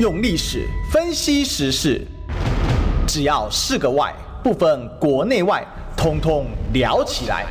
[0.00, 2.04] 用历史分析时事，
[3.06, 5.64] 只要是个“外”，不分国内外，
[5.96, 7.46] 通通聊起来。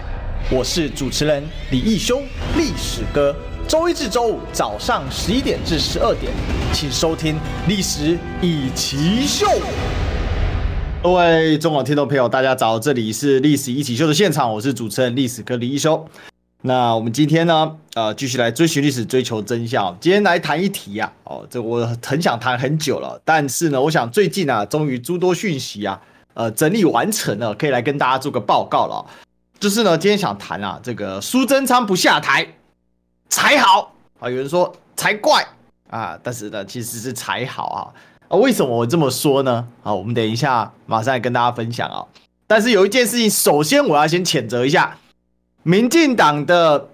[0.52, 2.22] 我是主持人李义修，
[2.58, 3.34] 历史哥。
[3.66, 6.34] 周一至周五早上十一点至十二点，
[6.74, 7.36] 请收听
[7.66, 9.48] 《历史一起秀》。
[11.02, 16.06] 各位中广听众朋友，大家早，这里是《历史一起秀》的现场，我是主持人历史哥李义修。
[16.66, 19.98] 那我们今天呢，呃，继续来追寻历史，追求真相。
[20.00, 26.00] 今天来谈一题啊，哦，这我很想谈很久了，但是呢，我想最近啊，终于诸多讯息啊，
[26.34, 29.06] 呃，整理完成了，可以来跟大家做个报告了。
[29.60, 32.48] 就是呢，今天想谈啊，这个苏贞昌不下台
[33.28, 35.46] 才好啊，有人说才怪
[35.90, 37.80] 啊，但是呢，其实是才好啊。
[38.30, 39.68] 啊，为什么我这么说呢？
[39.84, 42.06] 啊，我们等一下马上来跟大家分享啊。
[42.48, 44.98] 但是有一件事情，首先我要先谴责一下。
[45.64, 46.90] 民进党的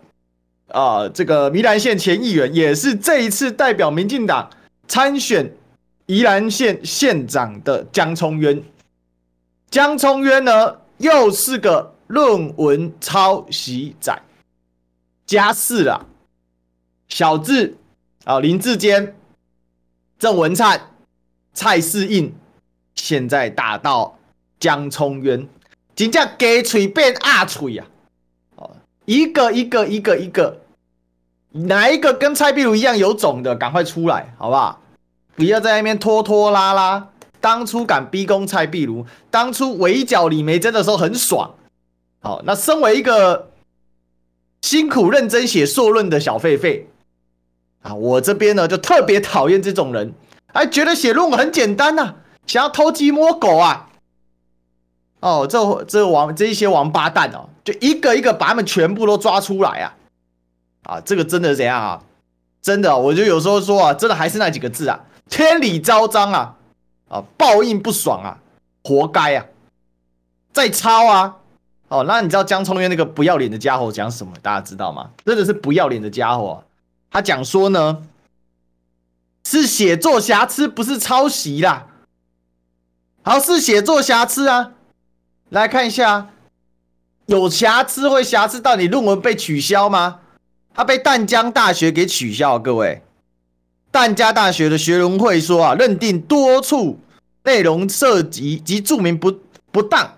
[0.70, 4.48] 啊、这个宜兰县前议员，也是这一次代表民进党
[4.88, 5.52] 参选
[6.06, 8.64] 宜兰县县长的江聪渊。
[9.72, 14.16] 江聪渊呢，又是个论文抄袭仔，
[15.26, 16.06] 家世啊，
[17.08, 17.76] 小智
[18.26, 19.16] 啊，林志坚、
[20.20, 20.80] 郑文灿、
[21.54, 22.32] 蔡适应，
[22.94, 24.20] 现在打到
[24.60, 25.48] 江聪渊，
[25.96, 27.86] 真叫鸡嘴变鸭嘴呀！
[29.10, 30.62] 一个一个一个一个，
[31.50, 34.80] 哪一个跟蔡壁如一样有种的，赶快出来，好不好？
[35.36, 37.10] 不要在那边拖拖拉拉。
[37.42, 41.56] 当初敢逼宫蔡壁如，当初围剿李梅珍的时候很爽。
[42.22, 43.50] 好，那身为一个
[44.62, 46.84] 辛苦认真写硕论的小狒狒
[47.82, 50.14] 啊，我这边呢就特别讨厌这种人，
[50.54, 52.14] 还觉得写论文很简单呐、
[52.46, 53.90] 想要偷鸡摸狗啊。
[55.22, 59.96] 哦，这这王这一些王八蛋哦，就一个一个把他们全部都抓出来啊！
[60.84, 62.04] 啊，这个真的怎样啊？
[62.62, 66.56] 真的，我就有时候说啊，真的还是那几个字啊，天理昭彰啊！
[67.10, 68.38] 啊，报应不爽啊，
[68.84, 69.46] 活该啊！
[70.52, 71.38] 再抄啊！
[71.90, 74.34] 哦，那你知道江聪渊那个不要脸的家伙讲什么？
[74.42, 75.10] 大家知道吗？
[75.26, 76.64] 真的是不要脸的家伙，
[77.10, 78.04] 他讲说呢，
[79.46, 81.88] 是写作瑕疵，不是抄袭啦。
[83.24, 84.74] 好，是写作瑕疵啊。
[85.50, 86.30] 来看一下，
[87.30, 90.22] 有瑕疵会瑕疵到你论文被取消吗？
[90.74, 93.04] 他被淡江大学给取消，各位，
[93.92, 97.00] 淡江大学的学伦会说啊，认定多处
[97.44, 99.40] 内容涉及及注明不
[99.72, 100.16] 不当，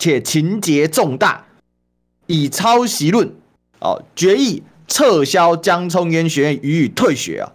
[0.00, 1.46] 且情节重大，
[2.26, 3.32] 以抄袭论
[3.78, 7.52] 哦，决议撤销江聪渊学院予以退学啊，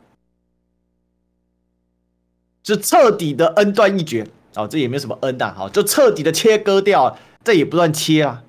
[2.63, 4.25] 就彻底的恩断义绝。
[4.55, 8.43] 哦，这也没有什么恩呐、啊，好，就彻底的切割掉，这也不算切啊，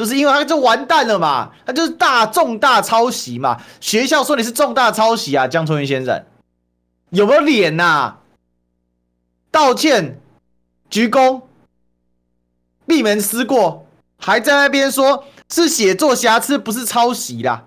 [0.00, 6.24] 就是因为他就完蛋了嘛，他就是大重大抄袭嘛，学校说你是重大抄袭啊，江春云先生。
[7.10, 8.16] 有没有脸呐、
[9.50, 10.18] 道歉，
[10.88, 11.42] 鞠躬，
[12.86, 17.66] 闭门思过，还在那边说是写作瑕疵，不是抄袭啦，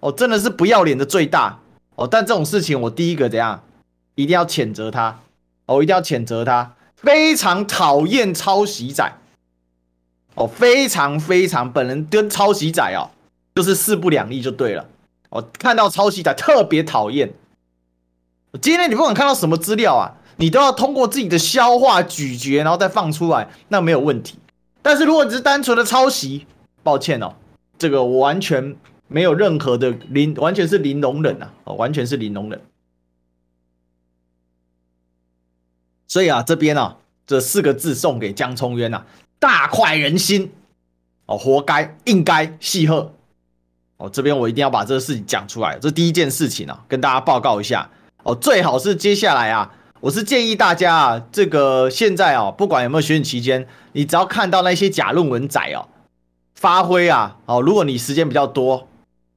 [0.00, 1.60] 哦，真的是不要脸的最大。
[1.94, 3.62] 哦，但这种事情我第一个怎样，
[4.14, 5.18] 一定要谴责他，
[5.64, 6.74] 哦、一定要谴责他。
[6.96, 9.10] 非常讨厌抄袭仔。
[10.46, 13.10] 非常非常，本人跟抄袭仔哦，
[13.54, 14.86] 就是势不两立就对了。
[15.28, 17.32] 我看到抄袭仔特别讨厌。
[18.60, 24.38] 今天你不管看到什么资料啊，你都要通过自己的消化咀嚼，然后再放出来，那没有问题。
[24.82, 26.46] 但是如果你是单纯的抄袭，
[26.82, 27.34] 抱歉哦，
[27.78, 32.60] 这个我完全没有任何的零，完全是零容忍啊，哦，完全是零容忍。
[36.08, 39.04] 所以啊，这边啊，这四个字送给江聪渊呐，
[39.40, 40.52] 大快人心
[41.26, 43.12] 哦，活该，应该戏贺
[43.96, 44.08] 哦。
[44.08, 47.90] 这边我一定要把这个事情讲出来，这第一件事情啊，跟大家报告一下
[48.22, 48.34] 哦。
[48.34, 55.88] 最好是接下来啊，我是建议大家啊，这个现在啊，不管有没有选举期间，你只要看到那些假论文仔哦，
[56.54, 58.86] 发挥啊，哦，如果你时间比较多，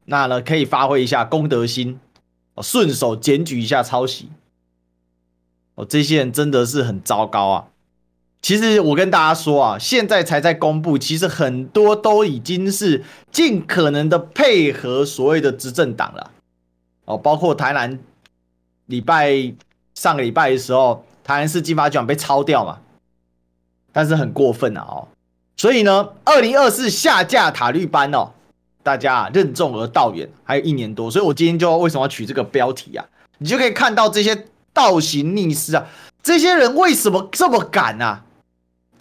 [0.05, 1.99] 那呢可以发挥一下公德心
[2.55, 4.29] 哦，顺手检举一下抄袭。
[5.75, 7.67] 哦，这些人真的是很糟糕啊！
[8.43, 13.01] 其实我跟大家说啊，现在才在公布，其实很多都已经是
[13.31, 16.29] 尽可能的配合所谓的执政党了。
[17.05, 17.97] 哦，包括台南
[18.87, 19.53] 礼拜
[19.95, 22.79] 上个礼拜的时候，台南市经发局被抄掉嘛，
[23.93, 24.85] 但是很过分啊！
[24.89, 25.07] 哦，
[25.55, 28.29] 所以呢，二零二四下架塔绿班哦，
[28.83, 33.05] 大家任重而道远，还有一年多，所以我今天就为什么要取这个标题啊？
[33.37, 34.47] 你就可以看到这些。
[34.75, 35.85] 倒行逆施啊！
[36.23, 38.23] 这些人为什么这么敢啊？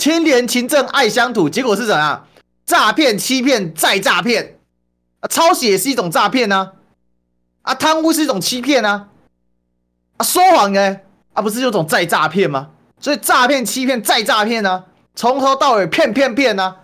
[0.02, 2.26] 清廉勤政爱乡土，结果是怎样？
[2.66, 4.58] 诈骗、欺骗再诈骗
[5.20, 5.28] 啊！
[5.28, 6.72] 抄袭也是一种诈骗呢，
[7.60, 7.72] 啊！
[7.72, 9.10] 贪污是一种欺骗呢，
[10.16, 10.24] 啊！
[10.24, 10.96] 说谎呢
[11.34, 12.70] 啊，不是有种再诈骗吗？
[12.98, 16.78] 所以诈骗、欺骗、再诈骗呢，从头到尾骗骗骗呢，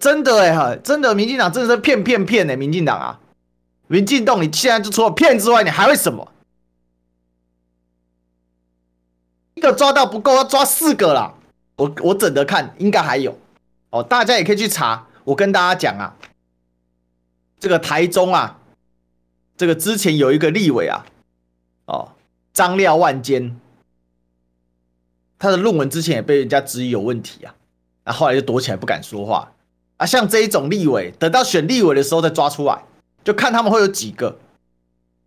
[0.00, 3.20] 真的哎哈，真的，民进党真的是骗骗骗哎，民进党啊，
[3.88, 6.32] 民进党你现在就除了骗之外，你还会什么？
[9.52, 11.34] 一个抓到不够，要抓四个啦。
[11.76, 13.38] 我我整的看，应该还有
[13.90, 15.06] 哦，大家也可以去查。
[15.24, 16.16] 我跟大家讲啊，
[17.58, 18.60] 这个台中啊，
[19.56, 21.04] 这个之前有一个立委啊，
[21.86, 22.12] 哦，
[22.52, 23.60] 张廖万坚，
[25.38, 27.54] 他的论文之前也被人家质疑有问题啊，
[28.04, 29.52] 那后来就躲起来不敢说话
[29.98, 30.06] 啊。
[30.06, 32.84] 像这一种立委，等到选立委的时候再抓出来，
[33.24, 34.38] 就看他们会有几个，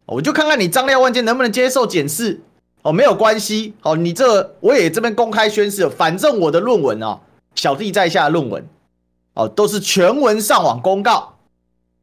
[0.06, 2.42] 我就看看你张廖万坚能不能接受检视。
[2.81, 3.74] 哦，没有关系。
[3.81, 7.20] 哦，你这我也这边公开宣誓，反正我的论文哦，
[7.56, 8.66] 小弟在下的论文，
[9.34, 11.36] 哦，都是全文上网公告。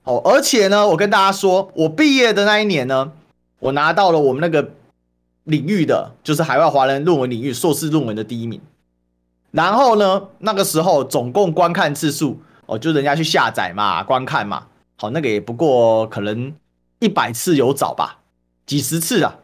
[0.04, 3.10] 哦，而且呢，我跟大家说，我毕业的那一年呢，
[3.58, 4.70] 我拿到了我们那个
[5.44, 8.60] 领域的，就是海外华人论文领域硕士论文的第一名。
[9.50, 14.66] 然后呢，那个时候总共观看次数，哦，就人家去下载嘛，观看嘛，
[14.98, 16.54] 好，那个也不过可能
[16.98, 18.18] 一百次有找吧，
[18.66, 19.34] 几十次啊。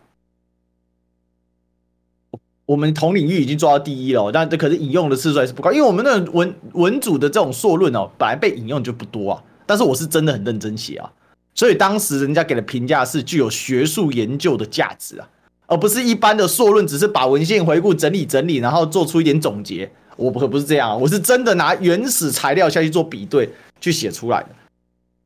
[2.72, 9.42] 我们同领域已经做到第一了，但这可是引用的次数还是不高，因为我们那文文组的这种硕论哦，本来被引用就不多啊。
[9.66, 11.10] 但是我是真的很认真写啊，
[11.54, 15.28] 所以当时人家给的评价是具有学术研究的价值啊，
[15.66, 19.90] 而不是一般的硕论只是把文献回顾整理整理，然后做出一点总结。
[20.16, 23.52] 我可不是这样啊，我是真的拿原始材料下去做比对
[23.82, 24.48] 去写出来的。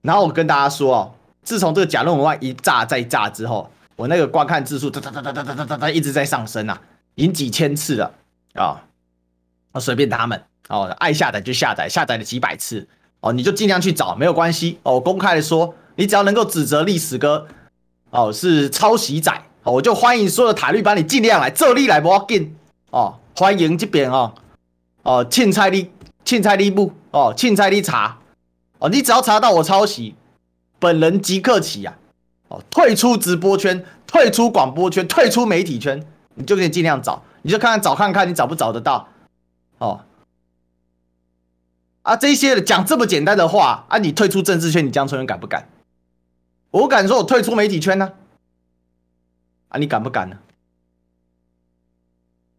[0.03, 1.09] 然后我跟大家说啊，
[1.45, 6.81] 自从这个假论文案一炸再炸之后，我那个观看次数哒哒哒哒哒哒哒哒一直在上升啊。
[7.17, 8.15] 赢几千次了
[8.55, 8.83] 啊！
[9.73, 12.87] 我随便他们哦，爱下载就下载，下载了几百次
[13.21, 14.95] 哦，你就尽量去找，没有关系哦。
[14.95, 17.47] 我公开的说，你只要能够指责历史哥
[18.11, 19.33] 哦是抄袭仔
[19.63, 22.55] 哦，我就欢迎所有的塔绿班你尽量来，这里来不要紧
[22.91, 24.35] 哦，欢迎这边哦
[25.03, 25.91] 哦，凊彩你
[26.25, 28.19] 凊彩你不哦，凊彩你查
[28.79, 30.15] 哦，你只要查到我抄袭，
[30.79, 31.97] 本人即刻起啊
[32.49, 36.07] 哦，退出直播圈，退出广播圈，退出媒体圈。
[36.37, 39.09] 你就可以尽量找，你就看看找看看，你找不找得到？
[39.79, 40.05] 哦，
[42.03, 45.69] 啊，这些讲这么简单的话啊，你退出政治圈，你江春元敢不敢？
[46.71, 48.13] 我敢说，我退出媒体圈呢。
[49.69, 50.39] 啊，你敢不敢呢？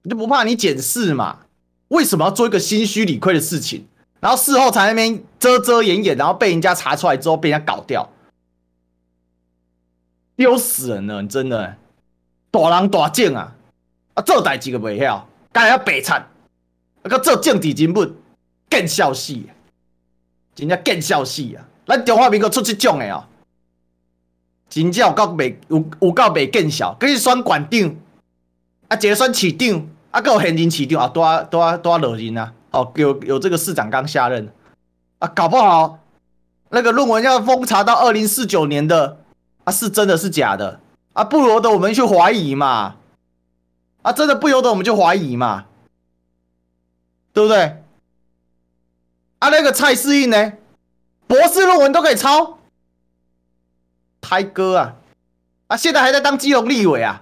[0.02, 1.40] 你就不怕你检视嘛？
[1.90, 3.88] 为什么要做一个心虚理亏的事情，
[4.20, 8.10] 然后事后才那边遮遮掩掩，然后被人家查出来之后被人家搞掉，
[10.36, 11.22] 丢死人了！
[11.22, 11.78] 你真的
[12.52, 13.56] 大人大种啊！
[14.18, 16.20] 啊，做代志个袂晓，干来要白惨，
[17.04, 18.04] 啊，搁做政治人物，
[18.68, 19.38] 见笑死，
[20.56, 21.62] 真正见笑死啊！
[21.86, 23.24] 咱中华民国出这种的哦，
[24.68, 27.96] 真正有够袂有有够袂见笑，佮你选馆长，
[28.88, 34.52] 啊，一个选市长，啊，搁有现任市长啊，多多多落人啊，哦，有有这个市长刚下任，
[35.20, 36.00] 啊，搞不好
[36.72, 39.20] 那个论文要封查到二零四九年的，
[39.64, 40.80] 啊，是真的是假的，
[41.14, 42.96] 啊，不如得我们去怀疑嘛。
[44.08, 45.66] 啊，真的不由得我们就怀疑嘛，
[47.34, 47.84] 对不对？
[49.40, 50.54] 啊，那个蔡适应呢？
[51.28, 52.58] 博士论文都可以抄，
[54.22, 54.96] 胎哥啊！
[55.68, 57.22] 啊，现在还在当基隆立委啊，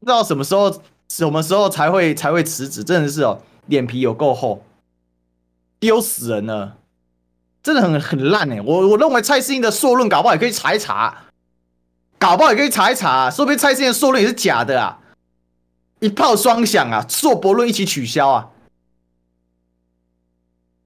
[0.00, 4.64] 不知道什么时候、什么时候才会才会辞职，真的是哦，脸皮有够厚，
[5.78, 6.76] 丢死人了，
[7.62, 8.60] 真的很很烂哎！
[8.60, 11.26] 我我认为蔡适应的硕论搞不好也可以查一查。
[12.20, 15.00] 搞不好也可以查一查，啊，说不定蔡适应硕论也是假的啊！
[16.00, 18.50] 一炮双响啊，硕博论一起取消啊！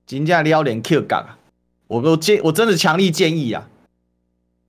[0.06, 1.36] 真正撩脸 Q 港啊！
[1.88, 3.66] 我都建，我真的强力建议啊，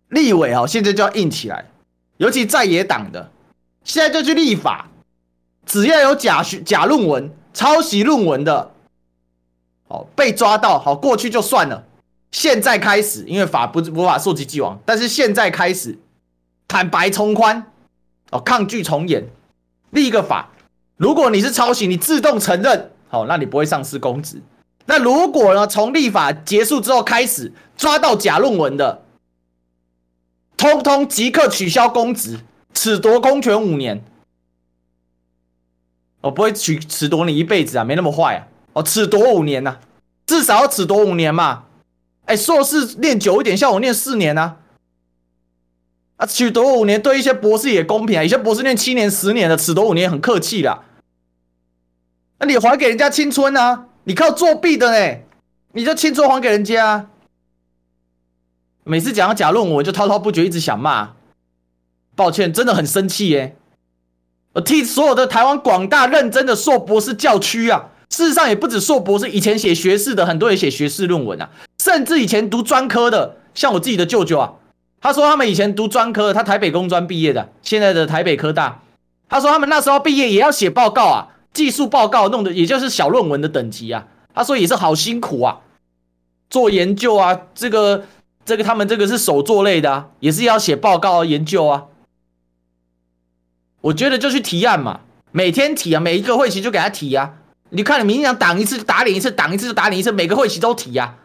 [0.10, 1.69] 立委啊，现在就要硬起来，
[2.17, 3.29] 尤其在野党的，
[3.84, 4.89] 现在就去立法，
[5.67, 8.72] 只要有假学假论文、抄袭论文的，
[9.89, 11.84] 哦，被抓到，好过去就算了，
[12.31, 16.00] 现在开始，因为法不无法溯及既往，但是现在开始。
[16.67, 17.72] 坦白从宽，
[18.31, 19.24] 哦，抗拒从严，
[19.91, 20.50] 立一个法。
[20.98, 24.41] 如果你是抄袭，你自动承认，好，那你不会丧失公职。
[24.86, 29.03] 那如果呢，从立法结束之后开始抓到假论文的，
[30.55, 32.39] 通通即刻取消公职，
[32.74, 34.03] 褫夺公权五年。
[36.22, 38.48] 我不会取褫夺你一辈子啊，没那么坏啊。
[38.74, 39.79] 哦，褫夺五年呐、啊，
[40.25, 41.65] 至少要褫夺五年嘛。
[42.25, 44.57] 哎，硕士念久一点，像我念四年啊。
[46.17, 48.24] 啊，取得五年对一些博士也公平啊！
[48.24, 50.84] 有些博士念七年、十年的，取得五年很客气啦。
[52.39, 53.88] 那你还给人家青春啊？
[54.05, 55.17] 你靠作弊的呢？
[55.74, 57.10] 你就青春还给人家？
[58.86, 61.13] 每次讲到假论文，就滔滔不绝，一直想骂。
[62.15, 63.57] 抱歉，真的很生气耶！
[64.53, 67.89] 我替所有的台湾广大认真的硕博士叫屈啊！
[68.10, 74.53] 事实上也不止硕博士，以前写学士的很多人写学士论文啊，甚至以前读专科的，像我自己的舅舅啊，
[75.02, 78.82] 他说他们以前读专科，他台北工专毕业的，现在的台北科大，
[79.30, 85.60] 他说他们那时候毕业也要写报告啊，技术报告弄的也就是小论文的等级啊，他说也是好辛苦啊，
[86.50, 88.06] 做研究啊，这个
[88.44, 91.86] 这个他们这个是手作类的，也是要写报告，研究啊。
[93.82, 97.36] 我觉得就去提案嘛，每天提啊，每一个会期就给他提啊。
[97.70, 101.16] 你看，你民进党挡一次就打脸一次，挡一次就打脸一次，每个会期都提啊，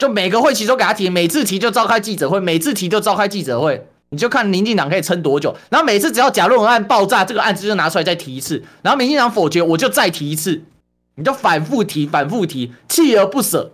[0.00, 3.86] 就每个会期都给他提，每次提就召开记者会，每次提就召开记者会。
[4.08, 5.54] 你就看民进党可以撑多久。
[5.70, 8.64] 然后每次只要假论文案爆炸，这个案子就拿出来再提一次。
[8.80, 10.62] 然后民进党否决，我就再提一次。
[11.16, 13.72] 你就反复提，反复提，锲而不舍。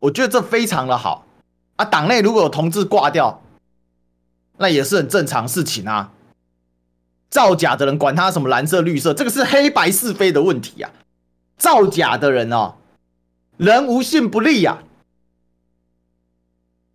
[0.00, 1.24] 我觉得这非常的好
[1.76, 1.84] 啊。
[1.84, 3.40] 党内如果有同志挂掉。
[4.58, 6.10] 那也是很正常事情啊，
[7.28, 10.90] 造假的人管他什么蓝色绿色，这个是黑白是非的问题啊。
[11.58, 12.74] 造假的人哦，
[13.56, 14.82] 人无信不立呀，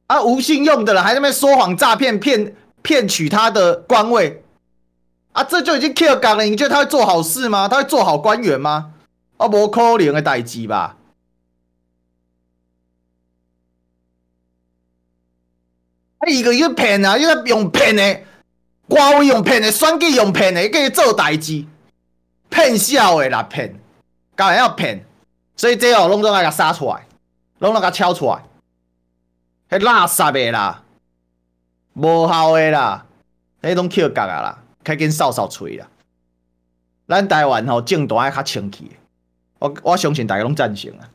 [0.07, 4.43] 啊，啊无信用的人还在那边说谎诈骗骗骗取他的官位
[5.33, 6.43] 啊，这就已经 kill 岗了。
[6.43, 7.67] 你觉得他会做好事吗？
[7.67, 8.93] 他会做好官员吗？
[9.37, 10.97] 啊，不可能的代志吧。
[16.19, 16.27] 啊！
[16.27, 18.21] 一个又骗啊，又在用骗的，
[18.87, 21.65] 官位用骗的，选举用骗的，给你做代志，
[22.49, 23.79] 骗笑的啦骗，
[24.35, 25.03] 当然要骗，
[25.55, 27.05] 所以这哦，拢都爱甲杀出来，
[27.59, 28.43] 拢都甲敲出来，
[29.69, 30.83] 迄垃圾的啦，
[31.93, 33.05] 无效的啦，
[33.61, 35.87] 迄种扣角啊啦，开紧扫扫吹啦。
[37.07, 38.91] 咱台湾吼政党爱较清气，
[39.59, 41.09] 我我相信大家拢赞成啊。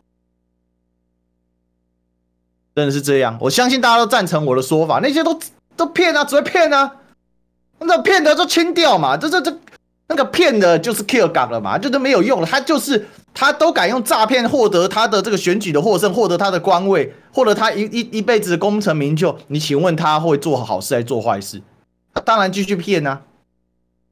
[2.75, 5.01] 真的是这样，我相信大家都赞成我的说法。
[5.03, 5.41] 那些都
[5.75, 6.97] 都骗啊，只会骗啊，
[7.79, 9.17] 那骗的就清掉嘛。
[9.17, 9.59] 这这这
[10.09, 12.47] 那个骗的就是 kill 岗了嘛，就都没有用了。
[12.47, 19.39] 他就是他都敢用诈骗获得他的这个选举的获胜，获得他的官位，获得他一一一辈子功成名就。
[19.49, 21.61] 你请问他会做好事还是做坏事？
[22.15, 23.21] 他当然继续骗啊。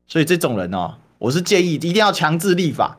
[0.07, 2.99] 所以这种人哦，我是建议一定要强制立法，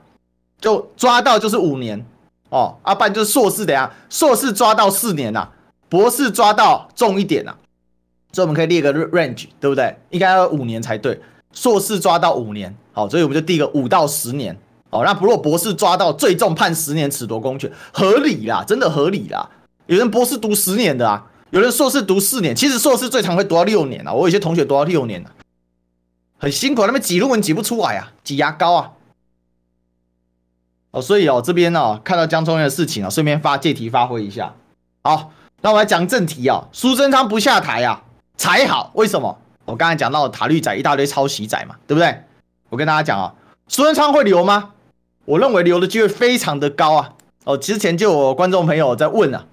[0.59, 2.03] 就抓到就是五年
[2.49, 5.51] 哦，啊，不然就是硕士，等下硕士抓到四年呐、啊。
[5.87, 7.55] 博士抓到重一点啊，
[8.31, 9.95] 所以我们可以列个 range，对不对？
[10.09, 11.21] 应该要五年才对。
[11.53, 14.57] 硕士抓到五年，好，所以我们就定个五到十年。
[14.89, 19.49] 哦，那如果博士抓到最重判十年，褫夺公权，合理啦，真的合理啦。
[19.87, 24.13] 有人博士读十年的啊，有人硕士读四年，其实硕士最长会读到六年啊。
[24.13, 25.31] 我有些同学读到六年了，
[26.37, 28.91] 很辛苦，他们挤论文挤不出来啊，挤牙膏啊。
[30.91, 34.53] 哦，所以哦，这边呢看到江聪渊的事情啊，顺便发借题发挥一下，
[35.03, 35.31] 好。
[35.61, 38.03] 那我来讲正题啊，苏贞昌不下台啊
[38.37, 39.35] 才好，为什么？
[39.65, 42.23] 我刚才讲到塔绿仔一大堆抄袭仔嘛，对不对？
[42.69, 43.33] 我跟大家讲啊，
[43.67, 44.73] 苏贞昌会留吗？
[45.25, 47.13] 我认为留的机会非常的高啊。
[47.43, 49.45] 哦，之前就有观众朋友在问啊，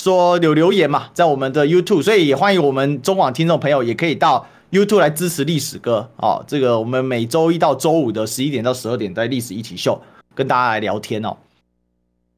[0.00, 6.44] 说有留言嘛，在我们的 YouTube，所以也欢迎我们中广听众朋友也可以到 YouTube 来支持历史哥哦。
[6.46, 10.00] 这个我们每周一到周五的十一点到十二点在历史一起秀
[10.34, 11.36] 跟大家来聊天哦。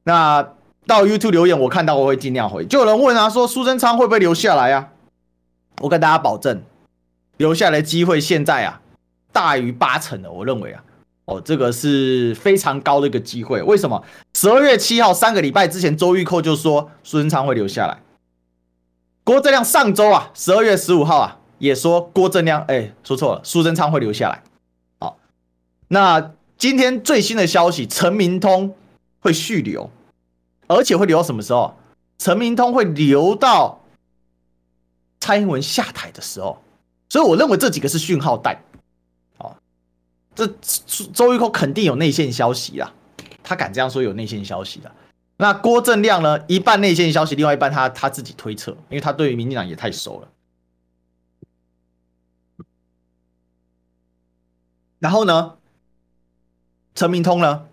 [0.04, 0.48] 那。
[0.88, 2.64] 到 YouTube 留言，我看到我会尽量回。
[2.64, 4.88] 就有人问啊，说苏贞昌会不会留下来啊？
[5.82, 6.62] 我跟大家保证，
[7.36, 8.80] 留下来机会现在啊
[9.32, 10.32] 大于八成的。
[10.32, 10.82] 我认为啊，
[11.28, 13.62] 哦，这个是非常高的一个机会。
[13.62, 14.02] 为什么？
[14.34, 18.00] 十二月七号三个礼拜之前，周玉蔻就说苏贞昌会留下来。
[19.24, 24.42] 郭正亮上周啊，十二月十五号啊，也说郭正亮，哎，说错了，苏贞昌会留下来。
[25.00, 25.18] 好，
[25.88, 28.74] 那今天最新的消息，陈明通
[29.20, 29.90] 会续留。
[30.66, 31.76] 而且会留到什么时候？
[32.18, 33.84] 陈明通会留到
[35.20, 36.62] 蔡英文下台的时候，
[37.10, 38.58] 所以我认为这几个是讯号弹。
[40.38, 40.46] 这
[41.12, 42.92] 周玉蔻肯定有内线消息啦，
[43.42, 44.88] 他敢这样说有内线消息的。
[45.36, 46.38] 那郭正亮呢？
[46.46, 50.28] 一半内线消息，另外一半他他自己推测，因为他对于民进党也太熟了。
[55.00, 55.56] 然后呢，
[56.94, 57.66] 陈明通呢？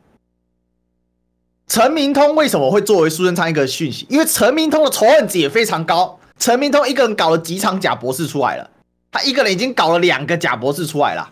[1.68, 4.08] 陈明通为什么会作为苏贞昌一个讯息？
[4.10, 6.20] 因为陈明通的仇恨值也非常高。
[6.40, 8.72] 陈明通一个人搞了几场假博士出来了，
[9.12, 11.32] 他一个人已经搞了两个假博士出来了，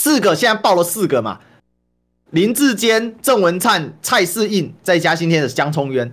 [0.00, 1.38] 四个现在报了四个嘛。
[2.30, 6.10] 林志坚、郑文灿、蔡适应，再加今天的江聪渊，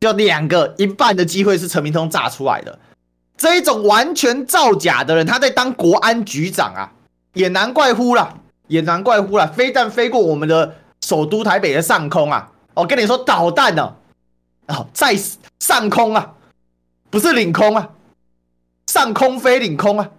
[0.00, 2.78] 就两个，一半的机会是陈明通炸出来的。
[3.38, 6.92] 这一种完全造假的人，他在当国安局长啊，
[7.32, 10.74] 也难怪乎了，也难怪乎了，飞弹飞过我们的。
[11.02, 13.96] 首都台北的上空啊，我跟你说导弹呢，
[14.66, 15.18] 哦，在
[15.58, 16.34] 上空啊，
[17.08, 17.88] 不是领空啊，
[18.86, 20.10] 上空飞领空啊，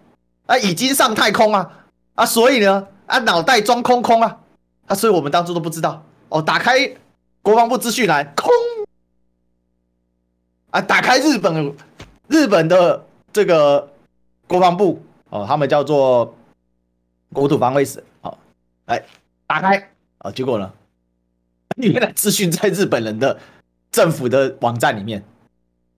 [0.48, 1.70] 啊，已经上太空啊，
[2.16, 4.39] 啊，所以呢，啊，脑袋装空空啊，
[4.88, 6.01] 啊，所以我们当初都不知道。
[6.30, 6.41] 哦。
[6.41, 6.96] 打开
[7.41, 8.50] 国防部资讯栏，空。
[10.70, 11.75] 啊，打开日本
[12.30, 13.91] 日本的这个
[14.48, 15.03] 国防部。
[15.30, 16.34] 哦，他们叫做
[17.34, 18.38] 国土防卫省，好，
[18.86, 19.03] 来
[19.46, 19.91] 打开。
[20.20, 20.72] 啊，结果呢，
[21.75, 23.38] 原来资讯在日本人的
[23.91, 25.24] 政府的网站里面，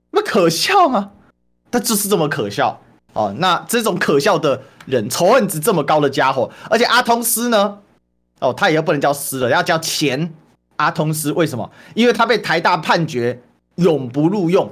[0.10, 1.12] 那可笑吗？
[1.70, 2.82] 他就是这么可笑。
[3.14, 7.78] 哦，那这种可笑的人，仇恨值这么高的家伙，而且阿通斯呢？
[8.40, 10.34] 哦，他也不能叫师了，要叫前
[10.78, 11.32] 阿通斯。
[11.32, 11.70] 为什么？
[11.94, 13.42] 因为他被台大判决
[13.76, 14.70] 永不录用，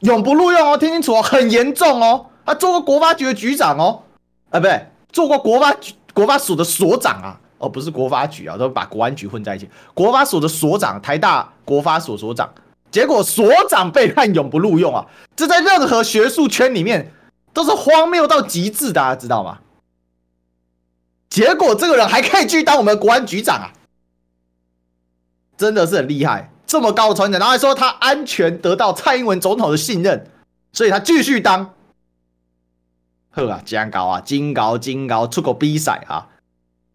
[0.00, 2.26] 永不录用哦，听清楚哦，很严重哦。
[2.46, 4.02] 他做过国发局的局长哦，
[4.50, 9.68] 啊，不对，做过国发局国发所的所长啊，哦，不是国发局啊，都把国安局混在一起。
[9.92, 12.48] 国发所的所长，台大国发所所长。
[12.90, 15.04] 结果所长被判永不录用啊！
[15.36, 17.12] 这在任何学术圈里面
[17.58, 19.58] 都是荒谬到极致，大家知道吗？
[21.28, 23.72] 结果这个人还可以继续当我们的国安局长啊！
[25.56, 30.30] 真的是很厉害，这么高的传承，然后还说他安全得到蔡英文总统的信任，
[30.72, 31.74] 所以他继续当。
[33.30, 36.28] 呵啊，金高啊，金高金高，出国比赛啊，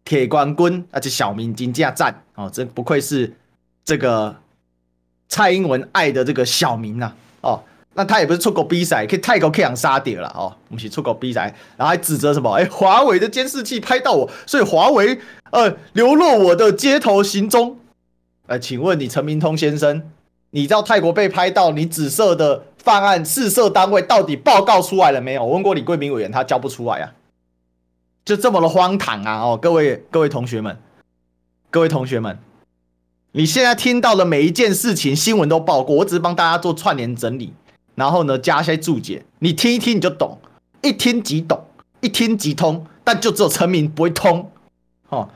[0.02, 3.36] 铁冠军，而且小明金价赞哦，真不愧是
[3.84, 4.36] 这个。
[5.26, 7.60] 蔡英文爱的这个小民呐，哦，
[7.94, 12.50] 那他也不是出国比赛，可以泰国可以养沙碟了哦，不是出国比赛，然后还指责什么？
[12.52, 15.18] 哎，华为的监视器拍到我，所以华为
[15.52, 17.78] 呃流落我的街头行踪。
[18.46, 20.02] 呃，请问你陈明通先生，
[20.50, 25.44] 你知道泰国被拍到，你紫色的犯案试色单位到底报告出来了没有？
[25.44, 27.12] 我问过李贵明委员，他交不出来啊，
[28.24, 29.40] 就这么的荒唐啊！
[29.40, 30.76] 哦，各位各位同学们，
[31.70, 32.38] 各位同学们。
[33.32, 37.52] 你现在听到的每一件事情，新闻都报过，我只是帮大家做串联整理，
[37.94, 40.38] 然后呢加一些注解，你听一听你就懂，
[40.82, 41.66] 一听即懂，
[42.00, 44.50] 一听即通，但就只有陈明不会通，
[45.08, 45.28] 哦，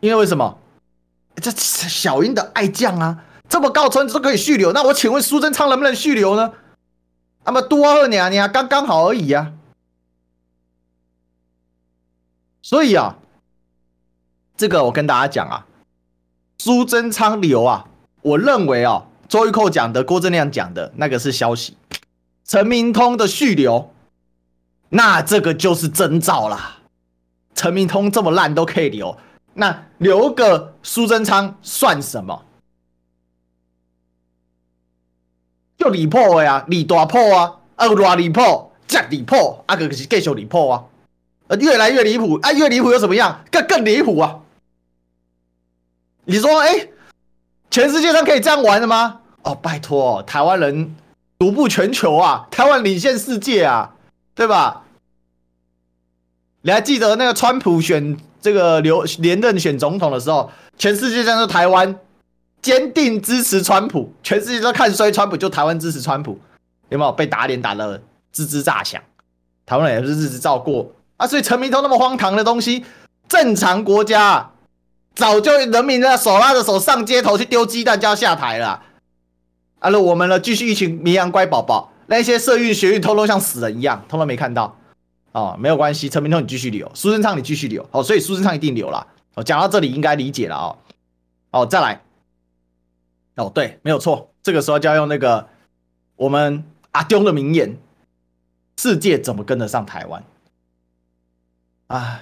[0.00, 0.58] 因为为什么？
[1.36, 6.52] 这小英的爱将啊，这么高层都可以续留，那我请问苏贞昌能不能续留呢？
[7.44, 9.52] 那么多二娘娘刚刚好而已啊，
[12.62, 13.18] 所以啊，
[14.56, 15.66] 这个我跟大家讲啊。
[16.58, 17.88] 苏贞昌留啊，
[18.22, 21.76] 我认为啊，周玉蔻讲的、郭正亮讲的那个是消息，
[22.44, 23.92] 陈明通的续流，
[24.88, 26.78] 那这个就是征兆啦。
[27.54, 29.16] 陈明通这么烂都可以留，
[29.54, 32.44] 那留个苏贞昌算什么？
[35.76, 40.84] 就离谱呀，离大谱啊，啊，偌离谱，这离谱，啊，可是继续离谱啊，
[41.48, 43.44] 呃，越来越离谱，啊，越离谱又怎么样？
[43.50, 44.40] 更更离谱啊！
[46.24, 46.88] 你说，哎，
[47.74, 49.18] 全世界上可以这样玩的吗？
[49.42, 50.94] 哦，拜托，台湾人
[51.36, 53.90] 独步全球啊，台湾领先世界啊，
[54.32, 54.84] 对吧？
[56.62, 61.98] 你还记得那个川普选这个留连任选总统的时候，全世界上都台湾
[62.62, 66.38] 坚定支持川普，全世界都看衰川普，就台湾支持川普，
[66.90, 67.98] 有没有被打脸打的
[68.32, 69.02] 吱吱炸响？
[69.66, 72.84] 台湾人也是日子照过啊，所以陈明通那么荒唐的东西，
[73.28, 74.48] 正常国家。
[75.14, 78.82] 早就人民的手拉着手上街头去丢鸡蛋就要下台了，
[79.78, 84.76] 啊，我们呢继续一群绵羊乖宝宝，那些社运学运通通像死人一样，通通没看到，
[85.30, 90.78] 哦，没有关系，陈明通你继续留，苏贞昌你继续留，哦，所以苏贞昌一定留了，哦，讲到这里应该理解了哦，
[91.52, 92.02] 哦，再来，
[93.36, 95.48] 哦，对，没有错，这个时候就要用那个
[96.16, 97.78] 我们阿中的名言，
[98.76, 100.24] 世界怎么跟得上台湾？
[101.86, 102.20] 啊，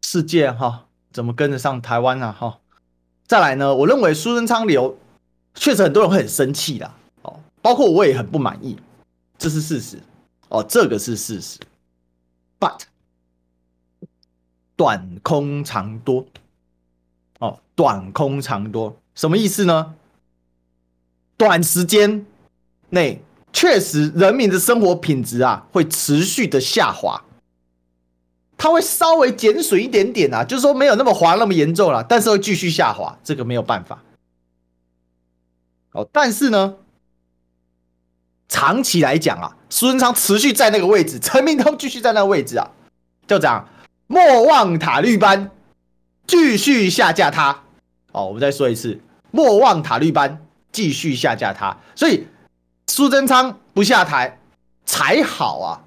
[0.00, 0.86] 世界哈。
[1.12, 2.32] 怎么跟得上台湾啊？
[2.32, 2.58] 哈，
[3.26, 3.74] 再来呢？
[3.74, 4.96] 我认为苏贞昌留，
[5.54, 6.90] 确实很多人会很生气的
[7.22, 8.76] 哦，包括我也很不满意，
[9.38, 9.98] 这是事实
[10.48, 11.58] 哦，这个是事实。
[12.58, 12.82] But
[14.76, 16.24] 短空长多
[17.38, 19.94] 哦，短空长多什么意思呢？
[21.36, 22.24] 短时间
[22.90, 27.22] 内确实人民的生活品质啊会持续的下滑。
[28.62, 34.02] 它会稍微减水一点点啊，就是说没有那么滑那么严重了，但是会继续下滑，这个没有办法。
[35.92, 36.74] 哦，但是呢，
[38.50, 42.70] 长期来讲啊，苏贞昌持续在那个位置，陈明通继续在那个位置啊，
[43.26, 43.66] 就这样，
[44.06, 45.50] 莫忘塔绿班，
[46.26, 47.62] 继续下架他。
[48.12, 50.38] 哦，我们再说一次，莫忘塔绿班，
[50.70, 51.74] 继续下架他。
[51.94, 52.26] 所以
[52.88, 54.38] 苏贞昌不下台
[54.84, 55.80] 才好啊，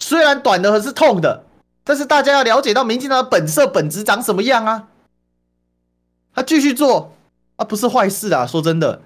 [0.00, 1.44] 虽然短的很是痛的。
[1.88, 4.88] 但是大家要了解到民进党的本色本质长什么样啊？
[6.34, 7.14] 他继续做
[7.54, 8.44] 啊，不是坏事啊。
[8.44, 9.00] 说真的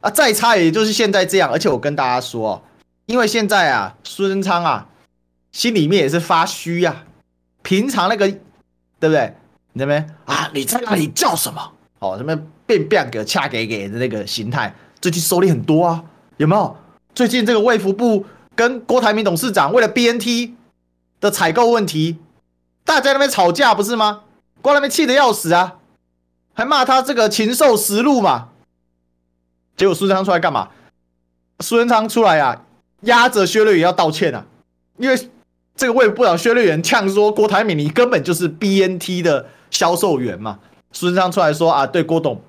[0.00, 1.50] 啊，再差也就是现在这样。
[1.50, 2.64] 而且我跟大家说，
[3.04, 4.88] 因为现在啊，苏贞昌啊
[5.52, 7.04] 心里面也是发虚呀、啊。
[7.62, 8.26] 平常那个，
[8.98, 9.36] 对不对？
[9.74, 11.72] 你那边啊，你在那里叫什么？
[11.98, 16.02] 哦，什么变变个恰给给的那个形态，最近收敛很多啊，
[16.38, 16.74] 有没有？
[17.14, 18.24] 最近这个卫福部
[18.56, 20.54] 跟郭台铭董事长为了 BNT
[21.22, 22.18] 的采购问题，
[22.84, 24.24] 大家那边吵架不是吗？
[24.60, 25.78] 郭台铭气得要死啊，
[26.52, 28.50] 还骂他这个禽兽食禄嘛。
[29.76, 30.68] 结果苏贞昌出来干嘛？
[31.60, 32.64] 苏贞昌出来啊，
[33.02, 34.44] 压着薛瑞元要道歉啊，
[34.98, 35.30] 因为
[35.76, 40.58] 这个卫福部长薛瑞元呛说郭台铭你根本就是 BNT 的销售员嘛。
[40.90, 42.42] 苏贞昌出来说啊，对郭董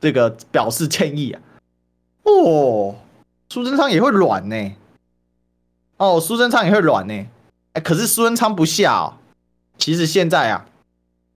[0.00, 1.42] 这个表示歉意啊。
[2.22, 2.94] 哦，
[3.48, 4.72] 苏贞昌也会软呢。
[5.96, 7.26] 哦，苏贞昌也会软呢。
[7.74, 9.14] 哎，可是苏贞昌不下哦。
[9.78, 10.66] 其实现在啊，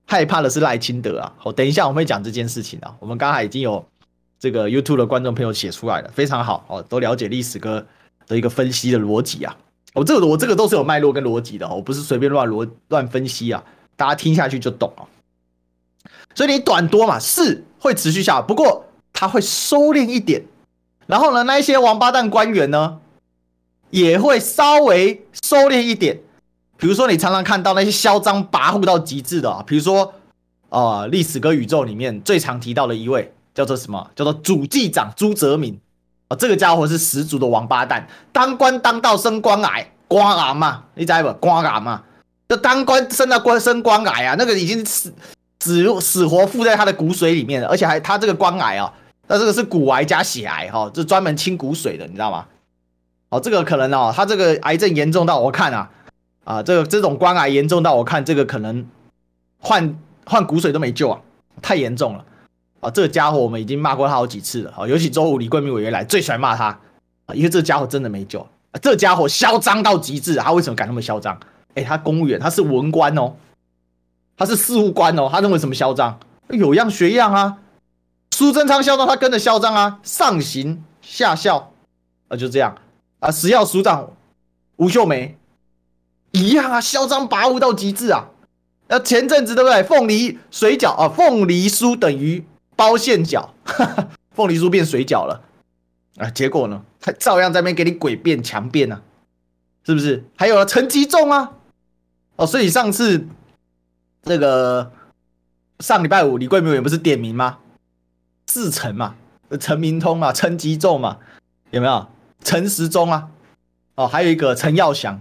[0.06, 1.32] 害怕的是赖清德啊。
[1.36, 2.94] 好，等一下我们会讲这件事情啊。
[3.00, 3.84] 我们刚才已经有
[4.38, 7.84] 这个 YouTube 的观众朋友写出来了，非常好哦，都了解历史哥
[8.26, 9.56] 的一个分析的逻辑啊。
[9.94, 13.64] 我这个我这个都是有脉络跟逻辑的哦，我不是随便乱逻乱分析啊。
[13.96, 15.08] 大家听下去就懂了。
[16.36, 20.44] 所以你短多嘛，是会持续下，不过它会收敛一点。
[21.08, 23.00] 然后呢，那一些王八蛋官员呢，
[23.90, 26.20] 也会稍微收敛一点。
[26.78, 30.14] 比如说，你常常看到那些嚣张跋扈到极致的啊，比如说，
[30.70, 34.10] 呃，历史跟宇宙里面最常提到的一位叫做什么？
[34.14, 35.78] 叫做主计长朱泽民
[36.28, 41.32] 啊，这个家伙是十足的王八蛋，当官当到升官矮，官癌嘛，你知不？
[41.34, 42.02] 官癌嘛，
[42.48, 45.12] 就当官升到官升官矮啊，那个已经死。
[45.60, 48.92] 死死活附在他的骨髓里面了，而且还他这个官癌啊，
[49.26, 52.46] 那这个是骨癌加血癌哈，这专门清骨髓的，你知道吗？
[53.30, 55.90] 哦，这个可能哦，他这个癌症严重到我看啊
[56.48, 58.88] 啊，这个这种官癌严重到我看这个可能
[59.60, 61.20] 换换骨髓都没救啊，
[61.60, 62.24] 太严重了
[62.80, 62.88] 啊！
[62.88, 66.68] 这个家伙我们已经骂过他好几次了啊，尤其周五李桂明委员来最喜欢骂他
[67.26, 71.38] 啊，因为这家伙真的没救啊，这家伙嚣张到极致，他为什么敢那么嚣张？
[71.74, 73.34] 哎，他公务员，他是文官哦。
[74.38, 76.18] 他是事务官哦，他认为什么嚣张？
[76.48, 77.58] 有样学样啊！
[78.30, 80.00] 苏贞昌嚣张，他跟着嚣张啊！
[80.02, 81.72] 上行下效
[82.28, 82.74] 啊，就这样
[83.18, 83.30] 啊！
[83.30, 84.08] 食药署长
[84.76, 85.36] 吴秀梅
[86.32, 88.28] 一样啊，嚣张跋扈到极致啊！
[88.88, 89.82] 那前阵子对不对？
[89.82, 92.44] 凤梨水饺啊，凤梨酥等于
[92.76, 93.48] 包馅饺，
[94.34, 95.42] 凤梨酥变水饺了
[96.16, 96.30] 啊！
[96.30, 99.02] 结果呢，他照样在那边给你诡辩强辩啊，
[99.84, 100.24] 是不是？
[100.36, 101.52] 还有陈吉仲啊，
[102.36, 103.26] 哦，所以上次。
[104.24, 104.92] 这个
[105.78, 107.58] 上礼拜五，李桂明也不是点名吗？
[108.46, 109.14] 四成嘛，
[109.58, 111.18] 陈明通嘛，陈吉仲嘛，
[111.70, 112.06] 有没有？
[112.42, 113.28] 陈时中啊，
[113.94, 115.18] 哦，还有一个陈耀祥，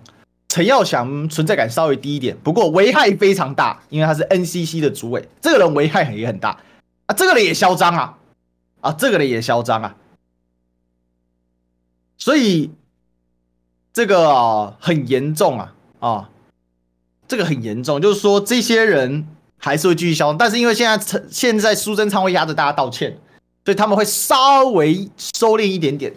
[0.58, 6.58] 陈耀祥存在感稍微低一点，不过危害非常大，因为他是 NCC 的主委，这个人危害也很大
[7.06, 8.18] 啊，这个人也嚣张啊，
[8.82, 9.96] 啊，这个人也嚣张啊，
[12.18, 12.72] 所以
[13.94, 16.30] 这个、很严重啊，啊。
[17.28, 19.28] 这个很严重，就是说这些人
[19.60, 23.16] 还是会继续嚣张，但是因为现在现在苏贞昌会压着大家道歉，
[23.64, 26.12] 所以他们会稍微收敛一点点。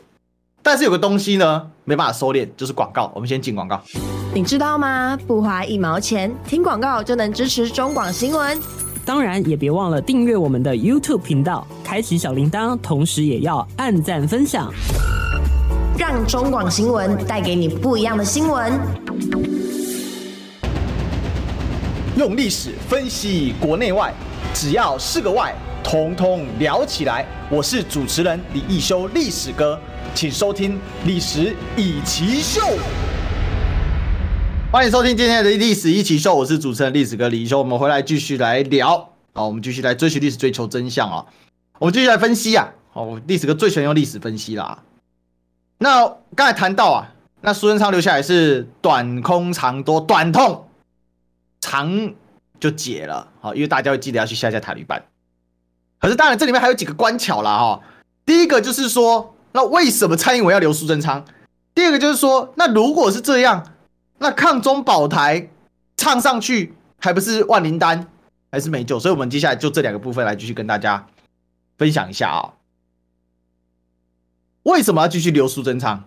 [0.63, 3.11] 但是有个东西呢，没办法收敛，就是广告。
[3.15, 3.81] 我们先进广告。
[4.35, 5.19] 你知道吗？
[5.27, 8.61] 不花一毛钱，听广告就能支持中广新闻。
[9.05, 14.71] 当然也别忘了订阅我们的 YouTube 频道，开启小铃铛，同时也要按赞分享，
[15.99, 18.79] 让中广新闻带给你不一样的新闻。
[22.17, 24.13] 用历史分析国内外，
[24.53, 27.27] 只要是个“外”，统统聊起来。
[27.49, 29.81] 我是主持人李一修，历史哥，
[30.15, 30.73] 请收听
[31.07, 32.61] 《历史易起 SHOW》。
[34.71, 37.59] 欢迎收听今天的《历史一奇秀》，我是主持人历史哥李修。
[37.59, 41.25] 我们回来继续来聊，好，我们继续来追寻历史，追求真相啊！
[41.79, 42.69] 我们继续来分析啊！
[42.93, 44.83] 好，历史哥最喜欢用历史分析啦。
[45.79, 50.67] 那刚才谈到啊，那苏贞昌留下来是短空长多，短痛。
[51.61, 52.15] 长
[52.59, 55.03] 就解了，好，因为大家会记得要去下下塔利班。
[55.99, 57.81] 可是当然这里面还有几个关卡啦哈。
[58.25, 61.25] 第一个就是说，那为什么蔡英文要留苏贞昌？
[61.75, 63.75] 第二个就是说，那如果是这样，
[64.19, 65.51] 那抗中保台
[65.97, 68.09] 唱上去还不是万灵丹，
[68.53, 68.99] 还是没救？
[68.99, 71.07] 所以我们接下来就这两个部分来继续跟大家
[71.79, 72.55] 分享一下啊。
[74.65, 76.05] 为什么要继续留苏贞昌？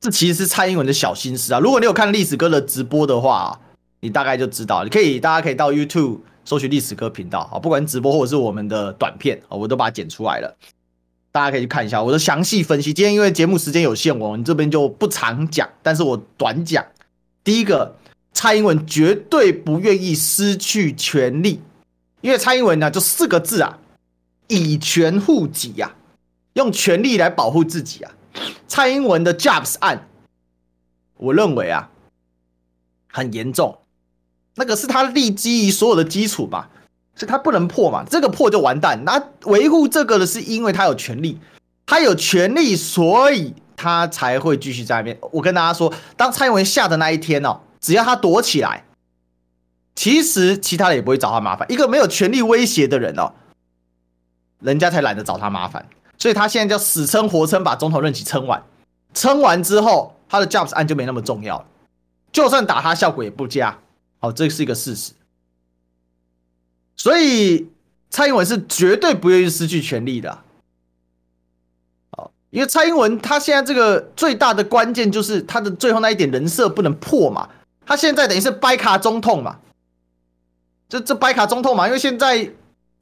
[0.00, 1.60] 这其实是蔡英文的小心思啊！
[1.60, 3.58] 如果你有看历史哥的直播的话，
[4.00, 4.84] 你大概就知道。
[4.84, 10.56] 你可以，大家可以到 YouTube 搜寻历史哥频道啊，不管直播或者是我们的短片啊，我都把它剪出来了，
[11.34, 12.94] 大家可以去看一下我的详细分析。
[12.94, 16.86] 今天因为节目时间有限，我们这边就不常讲，但是我短讲。
[17.42, 17.96] 第一个，
[18.32, 21.60] 蔡英文绝对不愿意失去权力，
[22.20, 23.80] 因为蔡英文呢就四个字啊，
[24.46, 25.98] 以权护己呀、啊，
[26.52, 28.12] 用权力来保护自己啊。
[28.68, 30.08] 蔡英文的 Jobs 案
[31.16, 31.90] 我认为啊，
[33.08, 33.76] 很严重。
[34.54, 36.70] 那个是他立基于所有的基础吧，
[37.16, 39.02] 所以他不能破嘛，这个破就完蛋。
[39.04, 41.38] 那维护这个的是因为他有权利，
[41.86, 45.16] 他有权利，所以他才会继续在那边。
[45.30, 48.84] 我跟大家说，当蔡英文下的那一天哦，只要他躲起来，
[49.94, 51.70] 其实其他的也不会找他麻烦。
[51.70, 53.32] 一个没有权力威胁的人哦，
[54.60, 55.86] 人家才懒得找他麻烦。
[56.18, 58.62] 所以他现在叫死撑活撑，把总统任期撑完，
[59.12, 61.66] 撑完之后，他的 Jobs 案就没那么重要了。
[62.32, 63.78] 就算打他，效果也不佳。
[64.18, 65.12] 好，这是一个事实。
[66.96, 67.68] 所以
[68.08, 70.38] 蔡英文是绝对不愿意失去权力的。
[72.16, 77.48] 好，因为蔡英文他现在这个最大的关键就是他的最后那一点人设不能破嘛。
[77.84, 79.58] 他现在等于是掰卡总统嘛，
[80.88, 82.50] 这这掰卡总统嘛，因为现在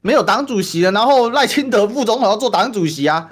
[0.00, 3.30] 没有党主席了，然后赖清德副总统要做党主席啊，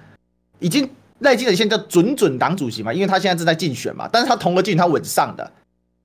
[0.59, 0.89] 已经
[1.21, 5.51] 赖清德现在叫准准党主席嘛，因为他现在正在竞选嘛，但是他同个竞他稳上的，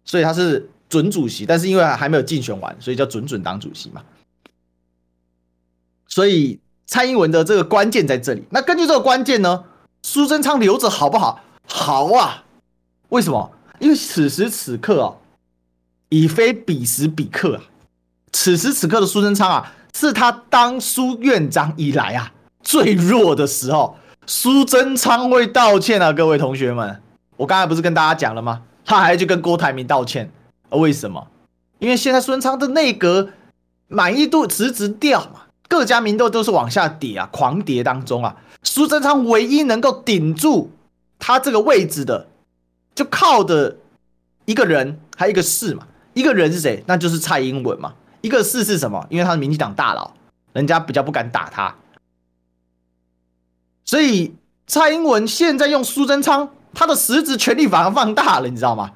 [0.04, 0.70] 所以他是。
[0.88, 4.04] 准主席，但是因为还没有竞选完，所以叫准准党主席嘛。
[6.08, 8.44] 所以蔡英文的这个关键在这里。
[8.50, 9.64] 那根据这个关键呢，
[10.04, 11.42] 苏贞昌留着好不好？
[11.68, 12.44] 好啊。
[13.10, 13.52] 为什么？
[13.80, 15.16] 因为此时此刻啊，
[16.10, 17.62] 已非彼时彼刻啊。
[18.32, 23.98] 此时此刻的苏贞昌啊，是他当苏院长以来啊最弱的时候。
[24.28, 27.02] 苏贞昌会道歉啊，各位同学们，
[27.38, 28.64] 我刚才不是跟大家讲了吗？
[28.84, 30.32] 他还去跟郭台铭道歉
[30.70, 30.78] 啊。
[30.78, 31.28] 为什么？
[31.80, 33.30] 因为现在孙昌的内阁
[33.88, 38.36] 满意度直直掉嘛，各家民调都是往下跌啊，狂跌当中啊。
[38.64, 40.72] 苏贞昌唯一能够顶住
[41.20, 42.28] 他这个位置的，
[42.94, 43.78] 就靠的
[44.46, 45.88] 一个人，还有一个事嘛。
[46.14, 46.84] 一个人是谁？
[46.88, 47.94] 那就是蔡英文嘛。
[48.22, 49.06] 一个事是什么？
[49.10, 50.14] 因为他是民进党大佬，
[50.54, 51.76] 人家比较不敢打他。
[53.84, 54.34] 所以
[54.66, 58.92] 蔡英文现在用苏贞昌，他的实质权力反而放大了，你知道吗？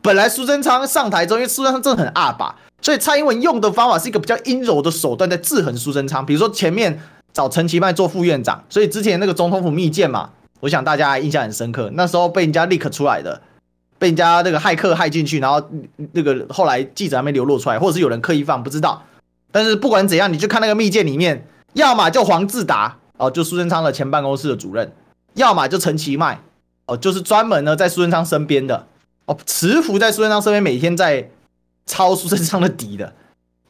[0.00, 6.26] 本来苏贞昌上台之后，因为苏贞昌真的很阿爸，所以蔡英文用的方法是一个比较阴柔的手段在制衡苏贞昌。
[6.26, 7.00] 比如说前面
[7.32, 10.28] 找陈其迈做副院长，所以之前那个总统府密件嘛，
[10.60, 11.88] 我想大家印象很深刻。
[11.94, 13.40] 那时候被人家 leak 出来的，
[13.98, 15.62] 被人家那个骇客骇进去，然后
[16.12, 19.02] 那个后来记者还没流露出来，或者是有人刻意放，不知道。
[19.52, 24.88] 但是不管怎样，你就看那个密件里面，要么就黄志达哦，就苏贞昌的前办公室的主任；
[25.34, 26.40] 要么就陈其迈
[26.86, 28.86] 哦，就是专门呢在苏贞昌身边的。
[29.26, 31.30] 哦，慈福在苏贞昌身边，每天在
[31.86, 33.14] 抄苏贞昌的底的，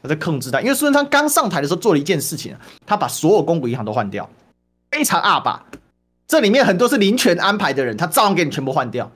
[0.03, 0.61] 他在控制他。
[0.61, 4.29] 因为苏贞昌刚上台的时候做了一件事情，他把所有公股银行都换掉，
[4.91, 5.67] 非常阿爸。
[6.27, 9.11] 这里面很多是林权安排的人，他照样给你全部换掉。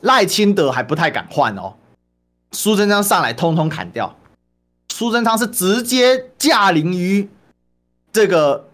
[0.00, 1.74] 赖清德还不太敢换哦，
[2.52, 4.16] 苏贞昌上来通通砍掉。
[4.88, 7.28] 苏贞昌是直接驾临于
[8.12, 8.68] 这个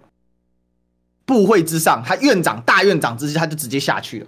[1.25, 4.27] 部会之上，他院长大院长之际，他就直接下去了。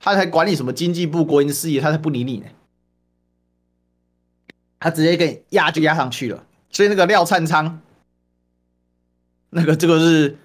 [0.00, 2.46] 他才管理什么经济部、国营事业，他才不理你呢。
[4.80, 6.44] 他直接给压就压上去了。
[6.70, 7.80] 所以那个廖灿昌，
[9.50, 10.36] 那个这个是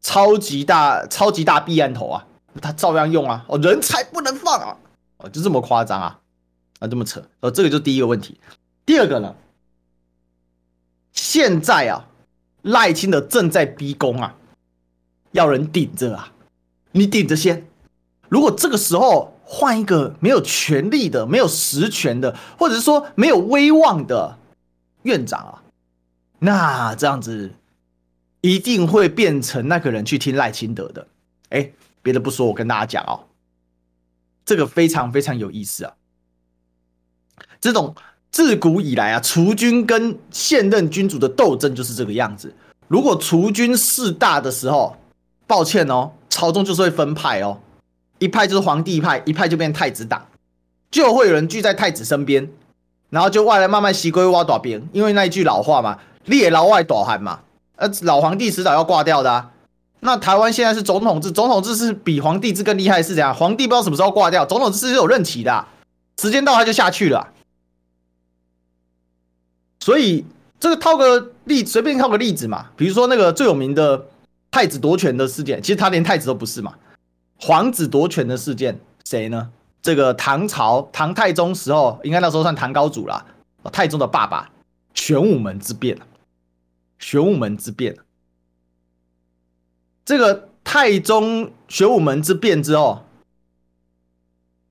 [0.00, 2.26] 超级大、超级大避案头啊，
[2.60, 3.44] 他照样用啊。
[3.48, 4.76] 哦，人才不能放啊！
[5.18, 6.20] 哦，就这么夸张啊？
[6.78, 7.26] 啊，这么扯。
[7.40, 8.38] 哦，这个就第一个问题。
[8.84, 9.34] 第二个呢？
[11.12, 12.06] 现在啊，
[12.62, 14.36] 赖清德正在逼宫啊，
[15.32, 16.32] 要人顶着啊，
[16.92, 17.66] 你顶着先。
[18.28, 24.36] 如果这个时候换一个没有权力的、没有实权的，或者是说没有威望的
[25.04, 25.62] 院长啊，
[26.40, 27.52] 那这样子
[28.40, 31.06] 一定会变成那个人去听赖清德的。
[31.50, 31.70] 哎，
[32.02, 33.24] 别的不说，我跟大家讲哦，
[34.44, 35.94] 这个非常非常有意思啊。
[37.60, 37.94] 这种
[38.32, 42.52] 自古以来啊，储君跟现任君主的斗争就是这个样子。
[42.88, 44.96] 如果储君势大的时候，
[45.46, 47.60] 抱歉哦，朝中就是会分派哦。
[48.18, 50.26] 一派就是皇帝派，一派就变太子党，
[50.90, 52.48] 就会有人聚在太子身边，
[53.10, 57.40] 然后就外来慢慢西归挖短边，因为那一句老话嘛，列牢外大汉嘛，
[57.76, 59.50] 呃，老皇帝迟早要挂掉的。
[60.00, 63.34] 那台湾现在是总统制，总统制是比皇帝制更厉害是怎样？
[63.34, 65.66] 皇帝不知道什么时候挂掉，总统制是有任期的，
[66.20, 67.32] 时间到他就下去了。
[69.80, 70.24] 所以
[70.58, 74.06] 这个套个例，随便套个例子嘛，比如说那个最有名的
[74.50, 76.72] 太子夺权的事件，其实他连太子都不是嘛。
[77.38, 79.50] 皇子夺权的事件，谁呢？
[79.82, 83.26] 这个唐朝唐太宗时候，应该那时候算唐高祖了。
[83.72, 84.50] 太宗的爸爸，
[84.94, 85.98] 玄武门之变。
[86.98, 87.94] 玄武门之变，
[90.02, 93.04] 这个太宗玄武门之变之后，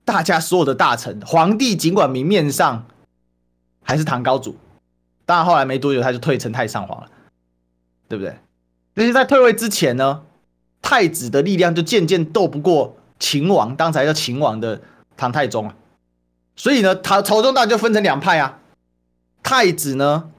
[0.03, 2.87] 大家所有的大臣，皇帝尽管明面上
[3.83, 4.57] 还是唐高祖，
[5.23, 7.11] 当然后来没多久他就退成太上皇了，
[8.07, 8.35] 对不对？
[8.95, 10.23] 但是在退位之前呢？
[10.85, 14.79] 太子的力量就渐渐斗不过秦王，当时还叫秦王的
[15.17, 15.75] 唐太宗啊。
[16.55, 18.59] 所以呢，朝朝中大就分成两派啊。
[19.41, 20.29] 太子呢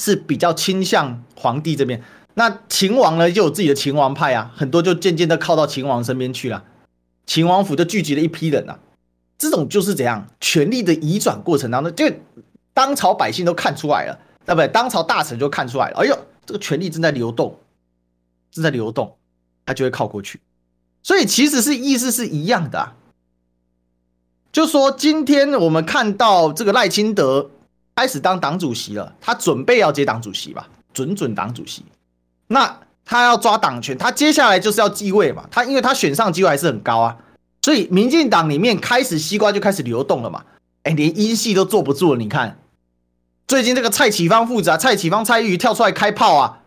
[0.00, 2.02] 是比较倾向皇帝这边，
[2.34, 6.64] 那秦王呢就有自己的秦王派啊，很多就渐渐的靠到秦王身边去了。
[7.26, 8.80] 秦王府就聚集了一批人啊。
[9.38, 12.12] 这种就是怎样权力的移转过程当中，就
[12.74, 14.66] 当朝百姓都看出来了，对不对？
[14.66, 17.56] 当朝大臣就看出来了，哎呦，这个权力正在流动，
[18.50, 19.16] 正在流动，
[19.70, 20.40] 他就会靠过去。
[21.00, 22.92] 所以其实是意思是一样的。
[24.50, 27.48] 就说今天我们看到这个赖清德
[27.94, 31.84] 开始当党主席了，他准备要接党主席吧，准准党主席。
[32.48, 35.46] 那他要抓党权，他接下来就是要继位嘛。
[35.52, 37.16] 他因为他选上机会还是很高啊，
[37.62, 40.44] 所以民进党里面开始西瓜就开始流动了嘛。
[40.82, 42.18] 哎，连英系都坐不住了。
[42.18, 42.58] 你看
[43.46, 46.62] 最近这个蔡启芳父子啊，蔡启芳、蔡玉瑜跳出来开炮啊，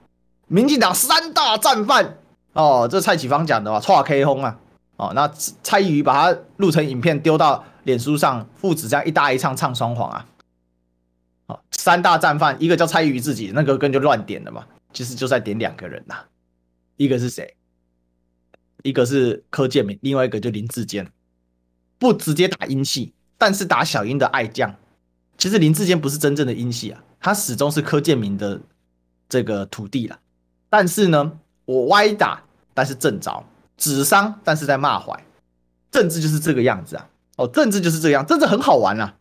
[0.47, 2.17] 民进党三大战犯
[2.53, 4.59] 哦，这蔡启芳讲的嘛，错 K 轰啊，
[4.95, 5.27] 哦，那
[5.61, 7.65] 蔡依瑜把他录成影片丢到。
[7.83, 10.25] 脸书上父子这样一搭一唱唱双簧啊，
[11.47, 16.15] 好，三大战犯，一个叫蔡依瑜自己，那个根就乱点的嘛，其实就在点两个人呐，
[16.95, 17.57] 一个是谁？
[18.83, 21.11] 一个是柯建铭，另外一个就林志坚，
[21.99, 24.73] 不直接打英系，但是打小英的爱将。
[25.37, 28.61] 其实林志坚不是真正的英系啊，他始终是柯建铭的
[29.27, 30.17] 这个徒弟啦。
[30.69, 32.42] 但是呢，我歪打，
[32.73, 33.43] 但是正着，
[33.77, 35.19] 指桑，但是在骂槐，
[35.91, 37.07] 政治就是这个样子啊。
[37.35, 39.15] 哦，政治就是这样，政治很好玩啊，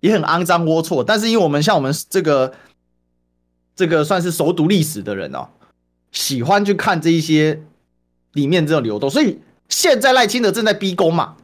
[0.00, 1.02] 也很肮脏龌龊。
[1.02, 2.54] 但是因为我们像我们这个
[3.74, 5.48] 这个算是熟读历史的人哦，
[6.12, 7.62] 喜欢去看这一些
[8.34, 9.10] 里面这种流动。
[9.10, 11.36] 所以现在赖清德正在逼宫嘛，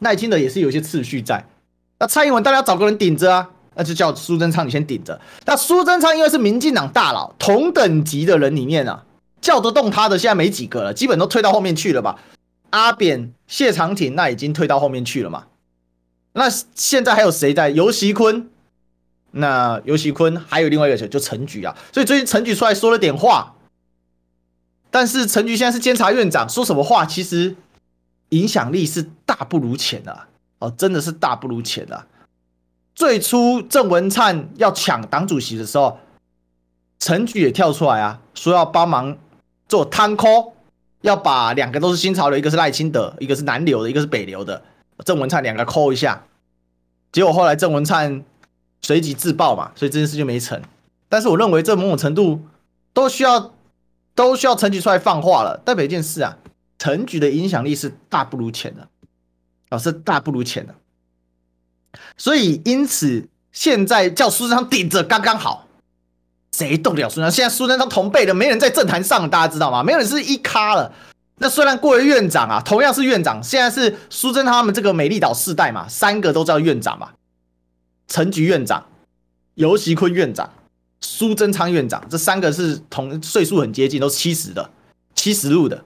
[0.00, 1.46] 赖清德也是有一些次序在。
[1.98, 5.18] 那蔡英文大家找个人顶着啊，那就叫苏贞昌你先顶着。
[5.46, 9.04] 那苏贞昌因为是民进党大佬，同等级的人里面啊，
[9.40, 12.18] 叫得动他的现在没几个了，基本都退到后面去了吧。
[12.70, 15.46] 阿扁、谢长廷那已经退到后面去了嘛？
[16.32, 17.70] 那现在还有谁在？
[17.70, 18.46] 游锡堃，
[19.32, 21.76] 那游锡堃还有另外一个就陈菊啊。
[21.92, 23.54] 所以最近陈菊出来说了点话，
[24.90, 27.56] 但是陈菊现在是监察院长，说什么话其实
[28.28, 30.26] 影响力是大不如前的
[30.60, 32.06] 哦，真的是大不如前的。
[32.94, 35.98] 最初郑文灿要抢党主席的时候，
[37.00, 39.16] 陈菊也跳出来啊，说要帮忙
[39.70, 40.52] 做摊抠。
[41.02, 44.62] 要把两个都是新潮流，一个是赖清德，一个是南流的，一个是北流的，
[45.02, 46.26] 郑文灿两个抠一下，
[47.10, 48.22] 结果后来郑文灿
[48.82, 50.60] 随即自爆嘛，所以这件事就没成。
[51.08, 52.42] 但是我认为这某种程度
[52.92, 53.54] 都需要
[54.14, 56.36] 都需要陈菊出来放话了，代表一件事啊，
[56.78, 58.86] 陈菊的影响力是大不如前的，
[59.70, 60.74] 啊，是大不如前的，
[62.18, 65.66] 所以因此现在叫苏贞昌顶着刚刚好。
[66.52, 67.30] 谁动得了苏贞昌？
[67.30, 69.82] 现在苏贞昌同辈的没人在政坛上，大家知道吗？
[69.82, 70.92] 没有人是一咖了。
[71.42, 77.10] 那虽然过为院长啊，同样是院长，现在是苏贞昌他们这个美丽岛世代嘛，三个都叫院长嘛。
[78.08, 78.84] 陈菊院长、
[79.54, 80.52] 游锡堃院长、
[81.00, 84.68] 苏贞昌院长，这三个是同岁数很接近，都七十的，
[85.14, 85.84] 七十路的，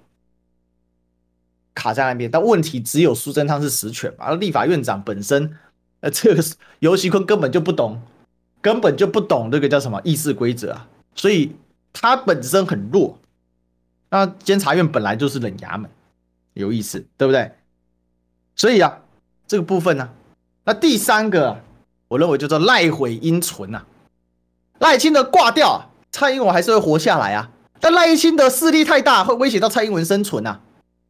[1.74, 2.28] 卡在那边。
[2.28, 5.56] 但问题只有苏贞昌是实权嘛，而立法院长本身，
[6.00, 6.42] 呃，这个
[6.80, 8.00] 游锡堃根本就不懂。
[8.64, 11.54] 根本就不懂这个叫什么议事规则啊，所以
[11.92, 13.18] 他本身很弱。
[14.08, 15.90] 那监察院本来就是冷衙门，
[16.54, 17.52] 有意思，对不对？
[18.56, 19.00] 所以啊，
[19.46, 20.08] 这个部分呢、啊，
[20.64, 21.60] 那第三个，
[22.08, 23.84] 我认为叫做赖毁因存啊。
[24.78, 27.50] 赖清德挂掉，蔡英文还是会活下来啊。
[27.80, 30.58] 但赖清德势力太大，会威胁到蔡英文生存啊。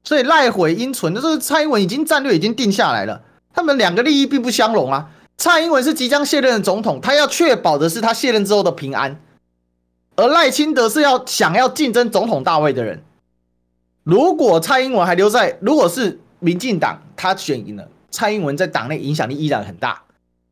[0.02, 5.08] 所以赖毁因存，就是蔡英文已经战略已经定下来了，他们两个利益并不相容啊。
[5.36, 9.20] 蔡英文是即将卸任的总统，他要确保的是他卸任之后的平安，
[10.16, 13.02] 而赖清德是要想要竞争总统大位的人。
[14.04, 20.02] 如果蔡英文还留在，如果是民进党他选赢了，蔡英文在党内影响力依然很大，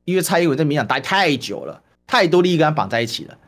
[0.04, 3.38] 因为蔡英文在民党待太久了，太多利益跟他绑在一起了，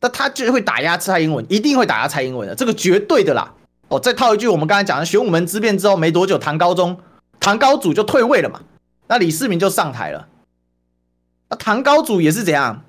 [0.00, 3.54] 那他就会打压蔡英文，一定会打压蔡英文的，这个绝对的啦。
[3.88, 6.98] 哦，再套一句我们刚才讲的玄武门之变之后没多久，唐高宗、
[7.40, 8.60] 唐高祖就退位了嘛。
[9.08, 10.28] 那李世民就上台了，
[11.50, 12.84] 那唐高祖也是怎样？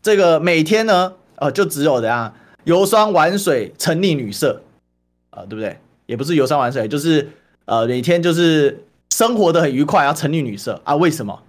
[0.00, 4.62] 这个每天呢，呃，就只有怎样游山玩水、沉溺女色，
[5.30, 5.78] 啊、呃，对不对？
[6.06, 7.30] 也不是游山玩水，就是
[7.66, 10.94] 呃，每天就是生活的很愉快，要沉溺女色啊？
[10.96, 11.42] 为什么？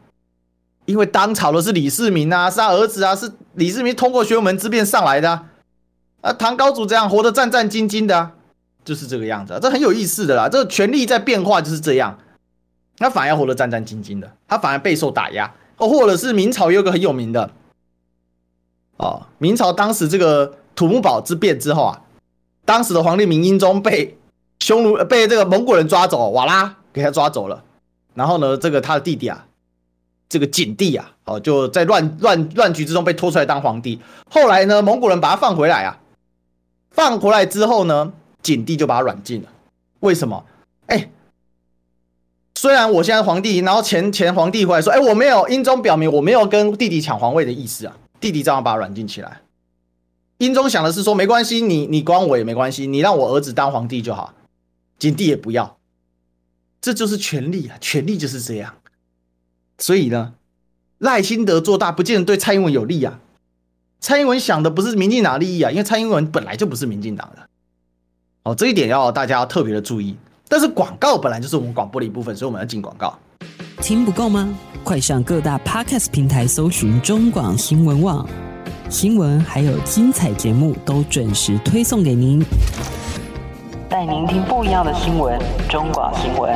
[0.86, 5.46] 因为当朝的是李世民啊，是他儿子啊，是李世民通过玄武门之变上来的啊。
[6.22, 8.32] 啊，唐高祖这样活得战战兢兢的，
[8.84, 10.50] 就是这个样子啊，这很有意思的啦。
[10.50, 12.20] 这个权力在变化，就是这样。
[13.00, 15.90] 他反而活得战战兢兢的，他反而备受打压哦。
[15.90, 17.50] 或者是明朝也有个很有名的
[18.98, 22.02] 哦，明朝当时这个土木堡之变之后啊，
[22.66, 24.18] 当时的皇帝明英宗被
[24.60, 27.64] 匈奴被这个蒙古人抓走，哇啦，给他抓走了。
[28.14, 29.46] 然后呢，这个他的弟弟啊，
[30.28, 34.02] 这个景帝啊，哦，就在乱乱乱局之中被拖出来当皇帝。
[34.30, 35.98] 后来呢，蒙古人把他放回来啊，
[36.92, 39.48] 放回来之后呢，景帝就把他软禁了。
[40.02, 40.46] 为什么？
[40.88, 41.10] 哎，
[42.60, 47.96] 虽然我现在皇帝，然后前前皇帝回来说，哎，我没有，英宗表明我没有跟弟弟抢皇位的意思啊。
[48.20, 49.40] 弟弟照样把他软禁起来。
[50.40, 54.34] 英宗想的是说，没关系，你你关我也没关系，你让我儿子当皇帝就好。
[54.98, 55.78] 景帝也不要。
[56.82, 58.76] 这就是权力啊，权力就是这样。
[59.78, 60.34] 所以呢，
[60.98, 63.22] 赖清德做大不见得对蔡英文有利啊。
[64.02, 67.48] 蔡英文想的不是民进党利益啊，因为蔡英文本来就不是民进党的。
[68.44, 70.18] 哦，这一点要大家要特别的注意。
[70.52, 73.16] 但是广告本来就是我们广播的一部分，所以我们要进广告。
[73.84, 74.50] 听不够吗？
[74.84, 78.28] 快上各大 Podcast 平台搜寻中广新闻网，
[78.90, 82.44] 新闻还有精彩节目都准时推送给您。
[83.88, 85.40] 带您听不一样的新闻，
[85.70, 86.52] 中广新闻。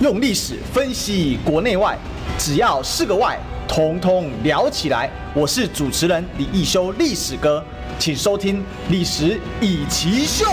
[0.00, 1.96] 用历史分析国内外，
[2.36, 5.08] 只要是个“外”，统统聊起来。
[5.32, 7.64] 我是主持人李易修，历史哥，
[8.00, 10.46] 请收听《历史易起秀》。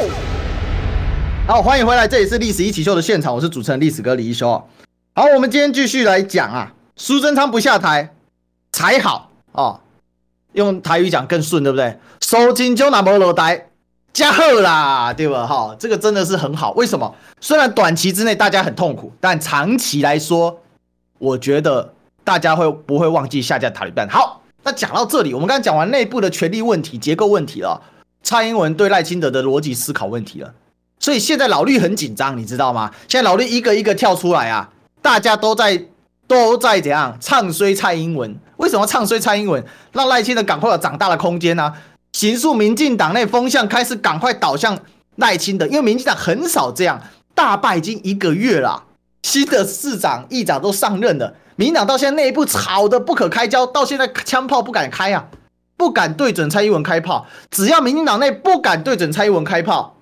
[1.47, 4.61] 好，欢迎回来，这里是《历史易起秀》的现场，我是主持人历史哥李一修。
[5.15, 8.13] 好，我们今天继续来讲啊，苏贞昌不下台
[8.73, 9.79] 才好哦。
[10.51, 11.97] 用台语讲更顺，对不对？
[12.19, 13.69] 收金就那么落台，
[14.11, 15.47] 加贺啦，对吧？
[15.47, 16.71] 哈，这个真的是很好。
[16.71, 17.15] 为什么？
[17.39, 20.59] 虽然短期之内大家很痛苦，但长期来说，
[21.17, 21.93] 我觉得
[22.25, 24.05] 大家会不会忘记下架塔利班？
[24.09, 27.82] 好，那讲到这里，我们刚才讲完内部的权力问题、结构问题了，
[28.22, 30.53] 蔡英文对赖清德的逻辑思考问题了。
[30.99, 32.91] 所以现在老绿很紧张，你知道吗？
[33.07, 34.70] 现在老绿一个一个跳出来啊，
[35.01, 35.86] 大家都在。
[36.28, 38.38] 都在怎样唱衰蔡英文？
[38.57, 39.63] 为什么唱衰蔡英文？
[39.93, 41.74] 让赖清德赶快有长大的空间呢、啊？
[42.11, 44.78] 形塑民进党内风向开始赶快倒向
[45.15, 47.01] 赖清德，因为民进党很少这样，
[47.34, 48.84] 大败已经一个月了，
[49.24, 55.28] 新的市长、议长都上任了，民进党到现在内部吵得不可开交，到现在枪炮不敢开啊，
[55.76, 57.28] 不敢对准蔡英文开炮。
[57.51, 59.97] 只要民进党内不敢对准蔡英文开炮，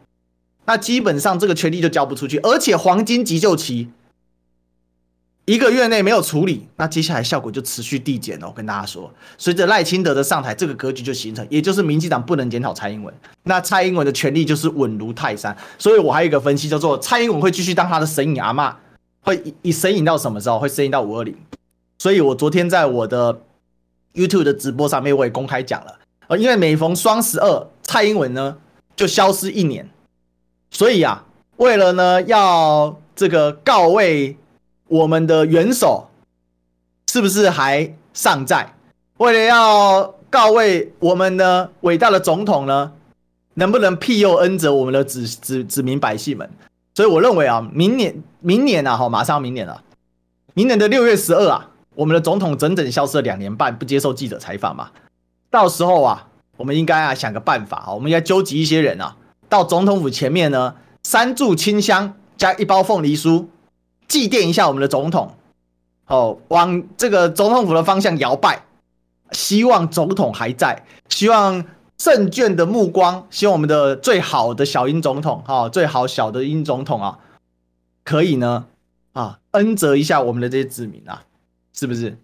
[0.65, 3.89] 那基本上这个权力就交不出去，而且黄金急救期。
[5.45, 8.47] 一个月内没有处理，那接下来效果就持续递减了。
[8.47, 15.55] 我跟大家说，随着赖清德的上台，这个格局就形成，也就是民进党不能检讨蔡英文，那蔡英文的权力就是稳如泰山。
[15.77, 18.73] 所以我还有一个分析叫做，蔡英文会继续当他的神隐阿嬷，
[19.25, 20.57] 会以神隐到什么时候？
[20.57, 21.35] 会神隐到五二零。
[21.97, 23.41] 所以我昨天在我的
[24.13, 28.55] YouTube 的直播上面，我也公开讲了，呃，因为每逢双十二，蔡英文呢
[28.95, 29.89] 就消失一年，
[30.71, 31.25] 所以啊，
[31.57, 34.37] 为了呢要这个告慰。
[34.87, 36.07] 我们的元首
[37.09, 38.71] 是不是还尚在？
[39.17, 42.91] 为了要告慰我们的伟大的总统呢，
[43.55, 46.47] 能不能庇佑恩泽我们的子子子民百姓们？
[46.95, 49.83] 所以我认为啊，明年明年啊，哈，马上明年了，
[50.53, 54.89] 明年的六月十二啊，我们的总统整整消失了两年半，不接受记者采访嘛。
[55.51, 56.27] 到时候啊，
[56.57, 59.15] 我们应该啊想个办法啊，我们应该纠集一些人啊，
[59.47, 63.45] 到总统府前面呢，三炷清香加一包凤梨酥。
[64.07, 65.35] 祭奠一下我们的总统，
[66.05, 68.63] 哦，往这个总统府的方向摇摆，
[69.31, 71.65] 希望总统还在，希望
[71.97, 77.19] 胜眷的目光，希望我们的最好的小英总统，哈，最好小的英总统啊，
[78.03, 78.65] 可以呢，
[79.13, 81.23] 啊，恩泽一下我们的这些子民啊，
[81.73, 82.17] 是不是？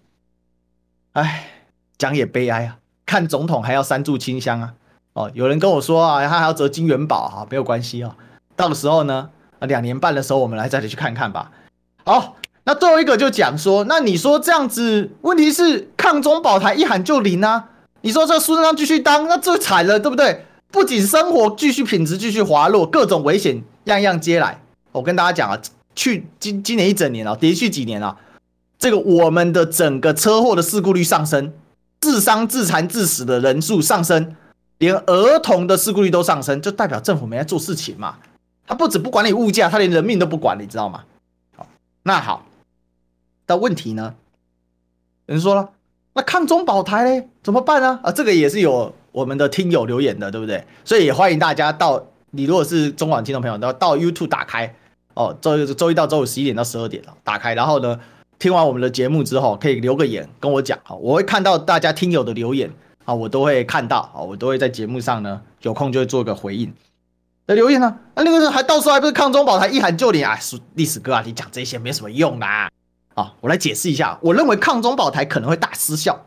[1.13, 1.49] 哎，
[1.97, 4.74] 讲也悲哀啊，看总统还要三炷清香啊，
[5.13, 8.15] 哦，有人跟我说啊，他还要折金元宝啊，没有关系哦，
[8.55, 11.51] 到的时候呢，啊，两年半的时候，我们来再去看看吧。
[12.05, 17.69] 好，那最后一个就讲说，那你说这样子，问题是抗中保台一喊就灵啊？
[18.02, 20.45] 你说这苏贞昌继续当，那最惨了，对不对？
[20.72, 24.62] 不仅生活继续品质继续滑落，各种危险样样皆来。
[24.91, 25.62] 我跟大家讲啊，
[25.95, 28.18] 去今今年一整年啊，连续几年啊，
[28.80, 31.54] 这个我们的整个车祸的事故率上升，
[31.99, 34.36] 致伤、致残、致死的人数上升，
[34.78, 38.18] 连儿童的事故率都上升，就代表政府没在做事情嘛？
[38.66, 41.04] 他不止不管理物价，他连人命都不管，你知道吗？
[42.04, 42.45] 那好，
[43.45, 44.16] 的问题呢？
[45.28, 45.70] 有人说了，
[46.14, 47.99] 那抗中保台嘞，怎么办呢？
[48.03, 50.64] 啊，这个也是有我们的听友留言的，对不对？
[50.84, 54.76] 所以也欢迎大家到，你如果是中广听众朋友，都要到 YouTube 打开
[55.14, 57.97] 哦，周周一到周五十一点到十二点打开，然后呢，
[58.39, 62.70] 听完我们的节目之后，可以留个言跟我讲，好，我会看到大家听友的留言
[63.05, 66.74] 啊，我都会看到啊，我都会在节目上呢，有空就会做个回应。
[67.47, 67.88] 那留言呢？
[68.16, 70.38] 啊，那个时候还到时候还不是抗中保台一喊就灵啊？
[70.76, 72.70] 历史哥啊，你讲这些没什么用啦。
[73.39, 76.24] 我来解释一下，我认为抗中保台可能会大失效。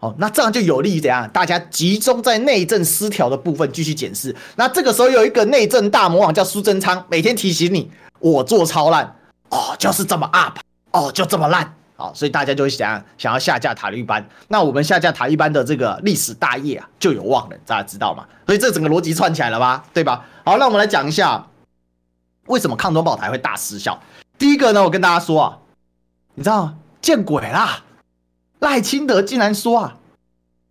[0.00, 1.28] 哦，那这样就有利于怎样？
[1.30, 4.34] 大家集中在内政失调的部分继续检视。
[4.56, 9.16] 那这个时候有一个内政大魔王叫苏贞昌，每天提醒你，我做超烂，
[9.48, 10.58] 哦，就是这么 up，
[10.90, 11.74] 哦，就这么烂。
[11.96, 18.26] 好，所以大家就会想想要下架塔绿班，那我们下架塔绿班的这个历史大业啊就有望了，大家知道吗？
[18.46, 20.26] 所以这整个逻辑串起来了吧，对吧？
[20.44, 21.46] 好，那我们来讲一下
[22.48, 23.98] 为什么抗中保台会大失效。
[24.36, 25.58] 第一个呢，我跟大家说啊，
[26.34, 27.84] 你知道见鬼啦！
[28.60, 29.96] 赖清德竟然说啊，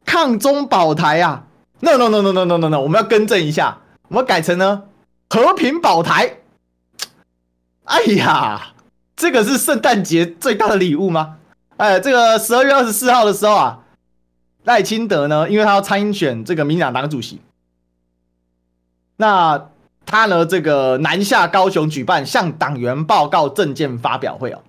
[0.06, 1.46] 抗中保台啊
[1.80, 4.84] ，no no no no no no no no，我们要更正一下，我们改成呢
[5.30, 6.40] 和平保台。
[7.86, 8.70] 哎呀！
[9.16, 11.38] 这个是圣诞节最大的礼物吗？
[11.78, 13.84] 哎，这个十二月二十四号的时候啊，
[14.64, 17.40] 赖清德呢，因为他要参选这个民进党党主席，
[19.18, 19.70] 那
[20.06, 24.64] 他呢，这个南下高雄举办向党员报告政见发表会哦。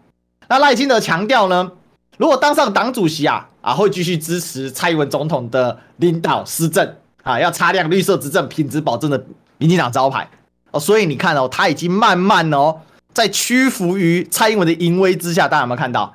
[0.55, 1.73] 那赖清德强调呢，
[2.17, 6.95] 如果当上党主席啊，啊，会继续支持蔡英文总统的领导施政
[7.25, 9.27] 啊，要擦亮绿色执政品质保证的
[9.59, 10.31] 民进党招牌
[10.71, 10.79] 哦。
[10.79, 12.77] 所以你看哦，他已经慢慢哦。
[13.13, 16.15] 在屈服于蔡英文的淫威之下，大家有没有看到？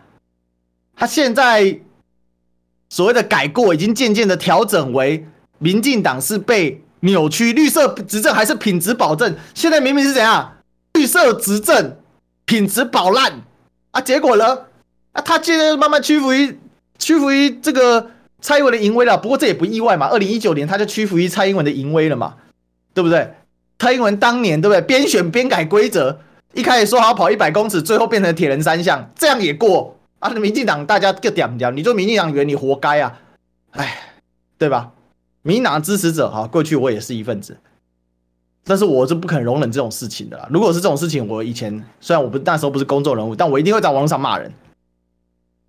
[0.95, 1.77] 他现在
[2.87, 5.27] 所谓的改过，已经渐渐的调整为
[5.57, 9.35] 民进党是被扭曲，绿色执政还是品质保证？
[9.53, 10.53] 现在明明是怎样？
[10.93, 11.97] 绿色执政，
[12.45, 13.41] 品质保烂
[13.91, 14.01] 啊！
[14.01, 14.45] 结果呢？
[15.13, 16.57] 啊，他现在慢慢屈服于
[16.97, 18.11] 屈服于这个
[18.41, 19.17] 蔡英文的淫威了。
[19.17, 22.35] 不过这也不意外嘛，二零一九年他就屈服于蔡英文的淫威了嘛，
[22.93, 23.33] 对不对？
[23.79, 24.81] 蔡英文当年对不对？
[24.81, 26.19] 边选边改规则。
[26.53, 30.29] 一开始说好跑一百公尺，最后变成铁人三项，这样也过啊？
[30.31, 33.19] 民进党大家个点点，你做民进党员，你活该啊！
[33.71, 34.15] 哎，
[34.57, 34.91] 对吧？
[35.43, 37.57] 民进党支持者哈，过去我也是一份子，
[38.69, 40.47] 但是我是不肯容忍这种事情的啦。
[40.51, 44.53] 如果是这种事情，我以前虽然我不那时候不是公众人物，但我一定会在网络上骂人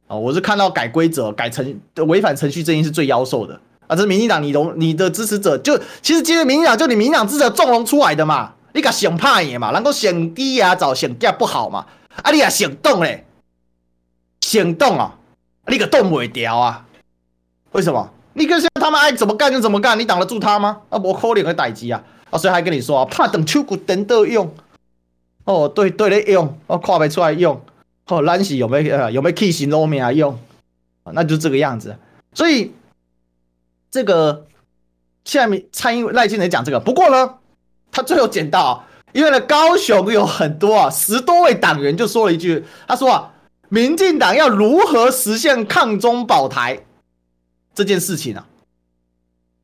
[0.07, 0.15] 啊！
[0.15, 3.97] 我是看到改规则、改程违反程序正义是最妖兽的啊！
[3.97, 8.53] 这是民进党，你容你的支持者就其实今天民进党就你民进党支持者纵容出来的嘛。
[8.75, 9.71] 你敢想怕嘢嘛？
[9.71, 11.87] 能够想低呀，找想价不好嘛？
[12.23, 13.25] 啊，你也想动嘞？
[14.43, 15.17] 想动啊？
[15.69, 16.85] 你个动不掉啊？
[17.73, 18.11] 为什么？
[18.35, 20.83] 你跟像他们爱怎么干就怎么干，你挡得住他吗？
[20.91, 22.03] 啊，不可能的代志啊！
[22.31, 24.55] 啊，所以还跟你说啊，怕等秋骨等到用。
[25.45, 27.61] 哦，对对的用，哦，看不出来用。
[28.07, 30.33] 哦，咱是有没有呃有没有起心动念啊用？
[31.05, 31.97] 啊，那就这个样子。
[32.33, 32.73] 所以
[33.91, 34.47] 这个
[35.25, 37.37] 下面蔡英文赖清德讲这个，不过呢。
[37.93, 43.33] 他最后捡到，因为呢，高雄有很多啊，十多位党员就说了一句，他说啊，
[43.69, 46.85] 民进党要如何实现抗中保台
[47.75, 48.47] 这件事情啊？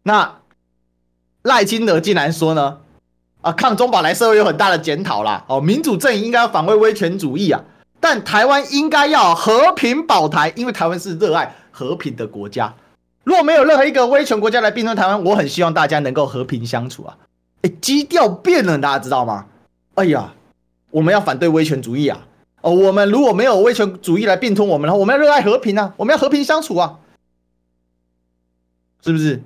[0.02, 0.40] 那
[1.46, 2.78] 赖清德竟然说呢，
[3.40, 7.62] 啊，抗中保台社会有很大的检讨啦，哦，民主阵营应该要反对威权主义啊，
[8.00, 12.74] 但台湾应该要和平保台，因为台湾是热爱和平的国家，
[13.22, 17.16] 如果没有任何一个威权国家来并吞台湾，我很希望大家能够和平相处啊。
[17.62, 19.46] 哎，基调变了，大家知道吗？
[19.94, 20.34] 哎呀，
[20.90, 22.26] 我们要反对威权主义啊！
[22.62, 25.94] 哦，我们如果没有威权主义来并吞我们的话，我们要热爱和平啊！
[25.96, 26.98] 我们要和平相处啊，
[29.04, 29.42] 是不是？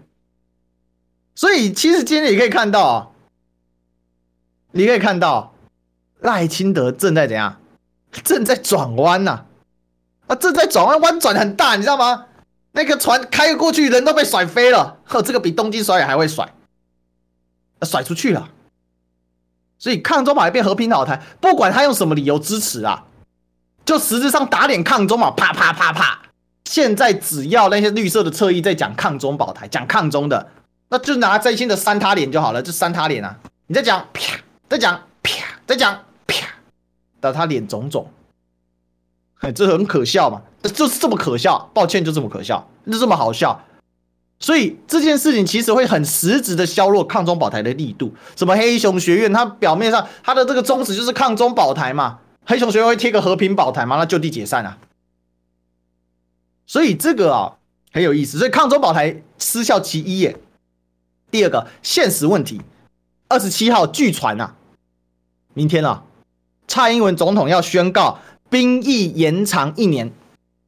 [1.35, 3.09] 所以，其实今天你可以看到啊，
[4.73, 5.55] 你可以看到
[6.21, 7.57] 赖清德正在怎样？
[8.25, 9.45] 正在转弯呐！
[10.27, 12.27] 啊，正在转弯，弯转很大，你知道吗？
[12.73, 14.99] 那个船开过去，人都被甩飞了。
[15.05, 16.53] 呵，这个比东京甩也还会甩。
[17.83, 18.51] 甩出去了，
[19.79, 23.07] 所以抗中保台变和平保台，不管他用什么理由支持啊，
[23.87, 26.21] 就实质上打脸抗中嘛，啪啪啪啪。
[26.67, 30.47] 现在只要那些绿色的侧翼在讲抗中保台，讲抗中的，
[30.91, 33.39] 那就拿最新的扇他脸就好了，就扇他脸啊。
[33.69, 34.37] 你再讲啪，
[34.69, 35.31] 再讲啪，
[35.65, 36.47] 再讲啪，
[37.21, 38.11] 打他脸肿肿，
[39.39, 40.43] 哎，这很可笑嘛，
[40.75, 41.71] 就是这么可笑。
[41.73, 43.65] 抱歉，就这么可笑，就这么好笑。
[44.41, 48.13] 所以这件事情其实会很实质的削弱抗中保台的力度。
[48.35, 54.77] 什么黑熊学院，它表面上它的这个宗旨就是抗中保台嘛，黑熊学院会贴个和平保台嘛，那就地解散啊。
[56.67, 57.59] 所以这个啊
[57.93, 58.39] 很有意思。
[58.39, 60.37] 所以抗中保台失效其一耶。
[61.31, 62.61] 第二个现实问题，
[63.29, 64.55] 二十七号据传啊，
[65.55, 66.05] 明天啊，
[66.67, 68.19] 蔡英文总统要宣告
[68.49, 70.13] 兵役延长一年。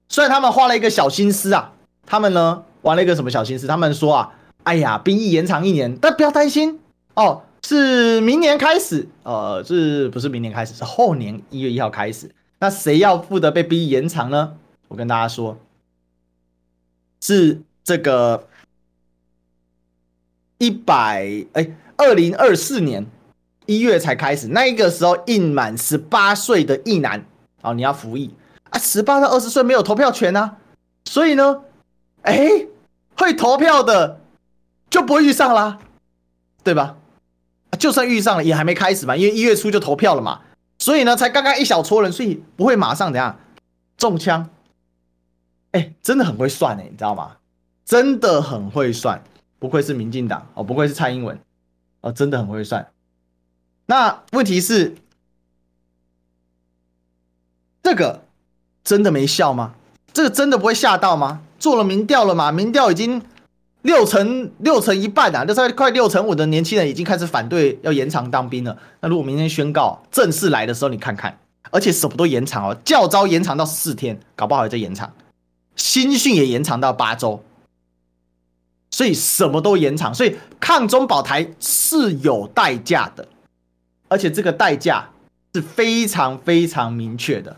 [0.08, 1.72] 虽然他们花了一个小心思啊，
[2.06, 2.64] 他们呢。
[2.82, 3.68] 玩了一个什么小心思？
[3.68, 4.34] 他们说啊，
[4.64, 6.80] 哎呀，兵役延长一年，但不要担心
[7.14, 10.74] 哦，是明年开始，呃，是不是明年开始？
[10.74, 12.34] 是后年一月一号开始。
[12.58, 14.54] 那谁要负责被兵役延长呢？
[14.88, 15.56] 我跟大家说，
[17.20, 18.48] 是这个
[20.62, 23.04] 一百哎，二零二四年
[23.66, 27.24] 一月才开始，那一个时候应满十八岁的役男
[27.62, 28.32] 哦，你要服役
[28.70, 30.58] 啊，十八到二十岁没有投票权啊，
[31.04, 31.62] 所以呢。
[32.22, 32.68] 哎，
[33.16, 34.20] 会投票的
[34.88, 35.80] 就不会遇上啦，
[36.62, 36.96] 对吧？
[37.76, 40.42] 就算遇上了，也还没开始嘛，因为一月初就投票了嘛，
[40.78, 43.40] 所以呢，才刚刚一小撮人，所以不会马上怎样
[43.96, 44.48] 中枪。
[45.72, 47.32] 哎，真的很会算哎，你知道吗？
[47.84, 49.20] 真的很会算，
[49.62, 51.38] 不愧是民进党哦，不愧是蔡英文
[52.00, 52.84] 哦，真的很会算。
[53.86, 54.96] 那问题是，
[57.80, 58.24] 这个
[58.82, 59.74] 真的没效吗？
[60.12, 61.42] 这个真的不会吓到吗？
[61.60, 62.50] 做了民调了嘛？
[62.50, 63.22] 民调已经
[63.82, 68.76] 六成六成一半啊，这快六成五的年轻人已经开始反对要延长当兵了。
[68.98, 71.38] 那如果明天宣告正式来的时候，你看看，
[71.70, 75.12] 而且什么都延长哦，教招延长到四天，搞不好也在延长。
[75.76, 77.44] 新训也延长到八周，
[78.92, 83.26] 所以什么都延长，所以抗中保台是有代价的，
[84.06, 85.08] 而且这个代价
[85.52, 87.56] 是非常非常明确的，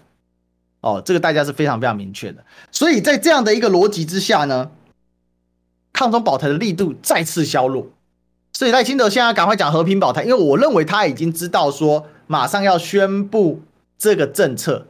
[0.80, 4.70] 哦，这个代价是非常非常明确的，所以在这样的一个逻辑之下呢，
[5.92, 7.88] 抗中保台的力度再次削弱，
[8.54, 13.60] 所以赖清德现在赶快讲和平保台，因为我认为他已经知道说马上要宣布
[13.98, 14.86] 这个政策，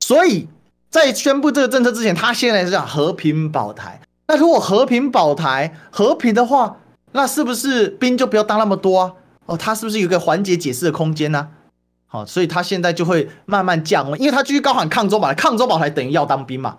[0.00, 0.48] 所以。
[0.90, 4.00] 在宣布这个政策之前，他现在是讲和平保台。
[4.28, 6.76] 那如果和平保台和平的话，
[7.12, 9.12] 那是不是兵就不要当那么多啊？
[9.46, 11.48] 哦，他是不是有个缓解解释的空间呢？
[12.06, 16.76] 好，所以他现在就会慢慢降温，因为他继续高喊抗中保台，抗中保台等于要当兵嘛。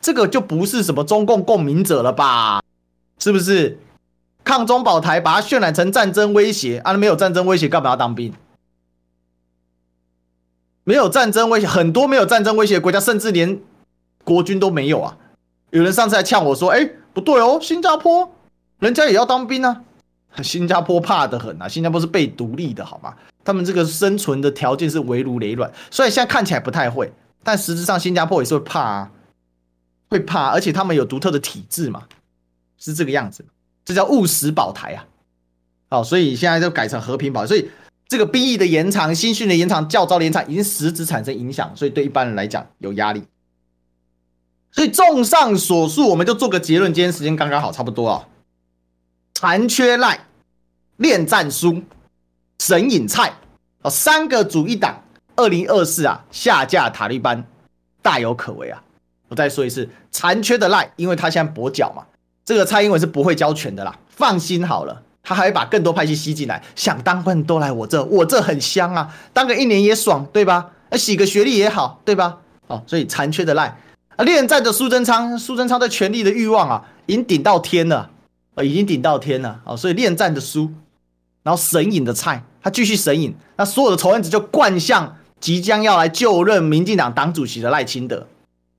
[0.00, 2.62] 这个就不是什么中共共鸣者了吧？
[3.18, 3.78] 是不是？
[4.44, 6.92] 抗中保台把它渲染成战争威胁啊？
[6.92, 8.32] 没有战争威胁，干嘛要当兵？
[10.84, 13.58] 没有战争威胁，很多没有战争威胁国家，甚至连
[14.22, 15.16] 国军都没有啊！
[15.74, 18.32] 有人上次还呛我说：“哎，不对哦，新加坡
[18.78, 19.82] 人家也要当兵啊！
[20.40, 21.66] 新加坡怕得很啊！
[21.66, 23.12] 新加坡是被独立的，好吗？
[23.44, 27.12] 他们这个生存的条件是危如累卵，所以现在看起来不太会，
[27.42, 29.10] 但实质上新加坡也是会怕啊，
[30.08, 32.04] 会怕，而且他们有独特的体制嘛，
[32.78, 33.44] 是这个样子，
[33.84, 35.04] 这叫务实保台啊！
[35.90, 37.68] 好，所以现在就改成和平保，所以。
[38.06, 43.24] 这个兵役的延长、新训的延长、教招的延长，已经实质产生影响，所以对一般人来讲有压力。
[44.74, 46.92] 所以综上所述，我们就做个结论。
[46.92, 48.26] 今天时间刚刚好，差不多啊。
[49.34, 50.26] 残缺赖、
[50.96, 51.80] 恋战书、
[52.58, 53.32] 神隐菜
[53.82, 55.00] 哦，三个组一党，
[55.36, 57.44] 二零二四啊下架塔利班，
[58.02, 58.82] 大有可为啊。
[59.28, 62.02] 我再说一次，残缺的赖，因为他现在跛脚嘛，
[62.44, 65.00] 这个蔡英文是不会交权的啦，放心好了。
[65.22, 70.72] 他还会把更多派系吸进来，想当官都来我这，我这很香啊，当个一年也爽，对吧？
[70.94, 72.38] 洗个学历也好，对吧？
[72.66, 73.80] 哦，所以残缺的赖
[74.16, 78.10] 啊，恋战的苏贞昌，苏贞昌的权力的欲望啊，已经顶到天了，
[78.54, 80.70] 啊，已经顶到天了啊，所以恋战的苏，
[81.42, 88.26] 然后神隐的蔡，他继续神隐，那所有的仇恨值就灌向即将要来就任民进党党主席的赖清德，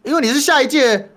[0.03, 1.09] 因为你是下一届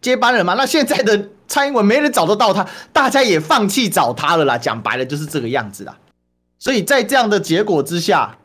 [0.00, 1.28] 接班人嘛，那现在的。
[1.48, 4.56] 蔡英文没人找得到他，大家也放弃找他了啦。
[4.56, 5.98] 讲白了就是这个样子啦。
[6.58, 8.38] 所以在这样的结果之下，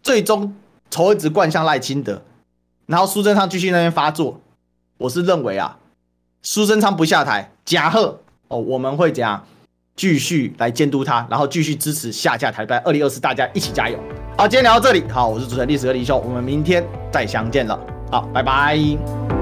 [0.00, 0.54] 最终
[0.88, 2.22] 仇恨值灌向赖清德，
[2.86, 4.40] 然后苏贞昌继续那边发作。
[4.98, 5.76] 我是认为啊，
[6.42, 9.44] 苏贞昌不下台，假贺哦，我们会怎样
[9.94, 12.80] 继续来监督他，然后继续支持下架台湾。
[12.84, 13.98] 二零二四，大家一起加油。
[14.38, 17.78] 好，今天聊到这里，好，我是主持人历史哥李修，我们明天再相见了。
[18.10, 19.35] 好，拜拜。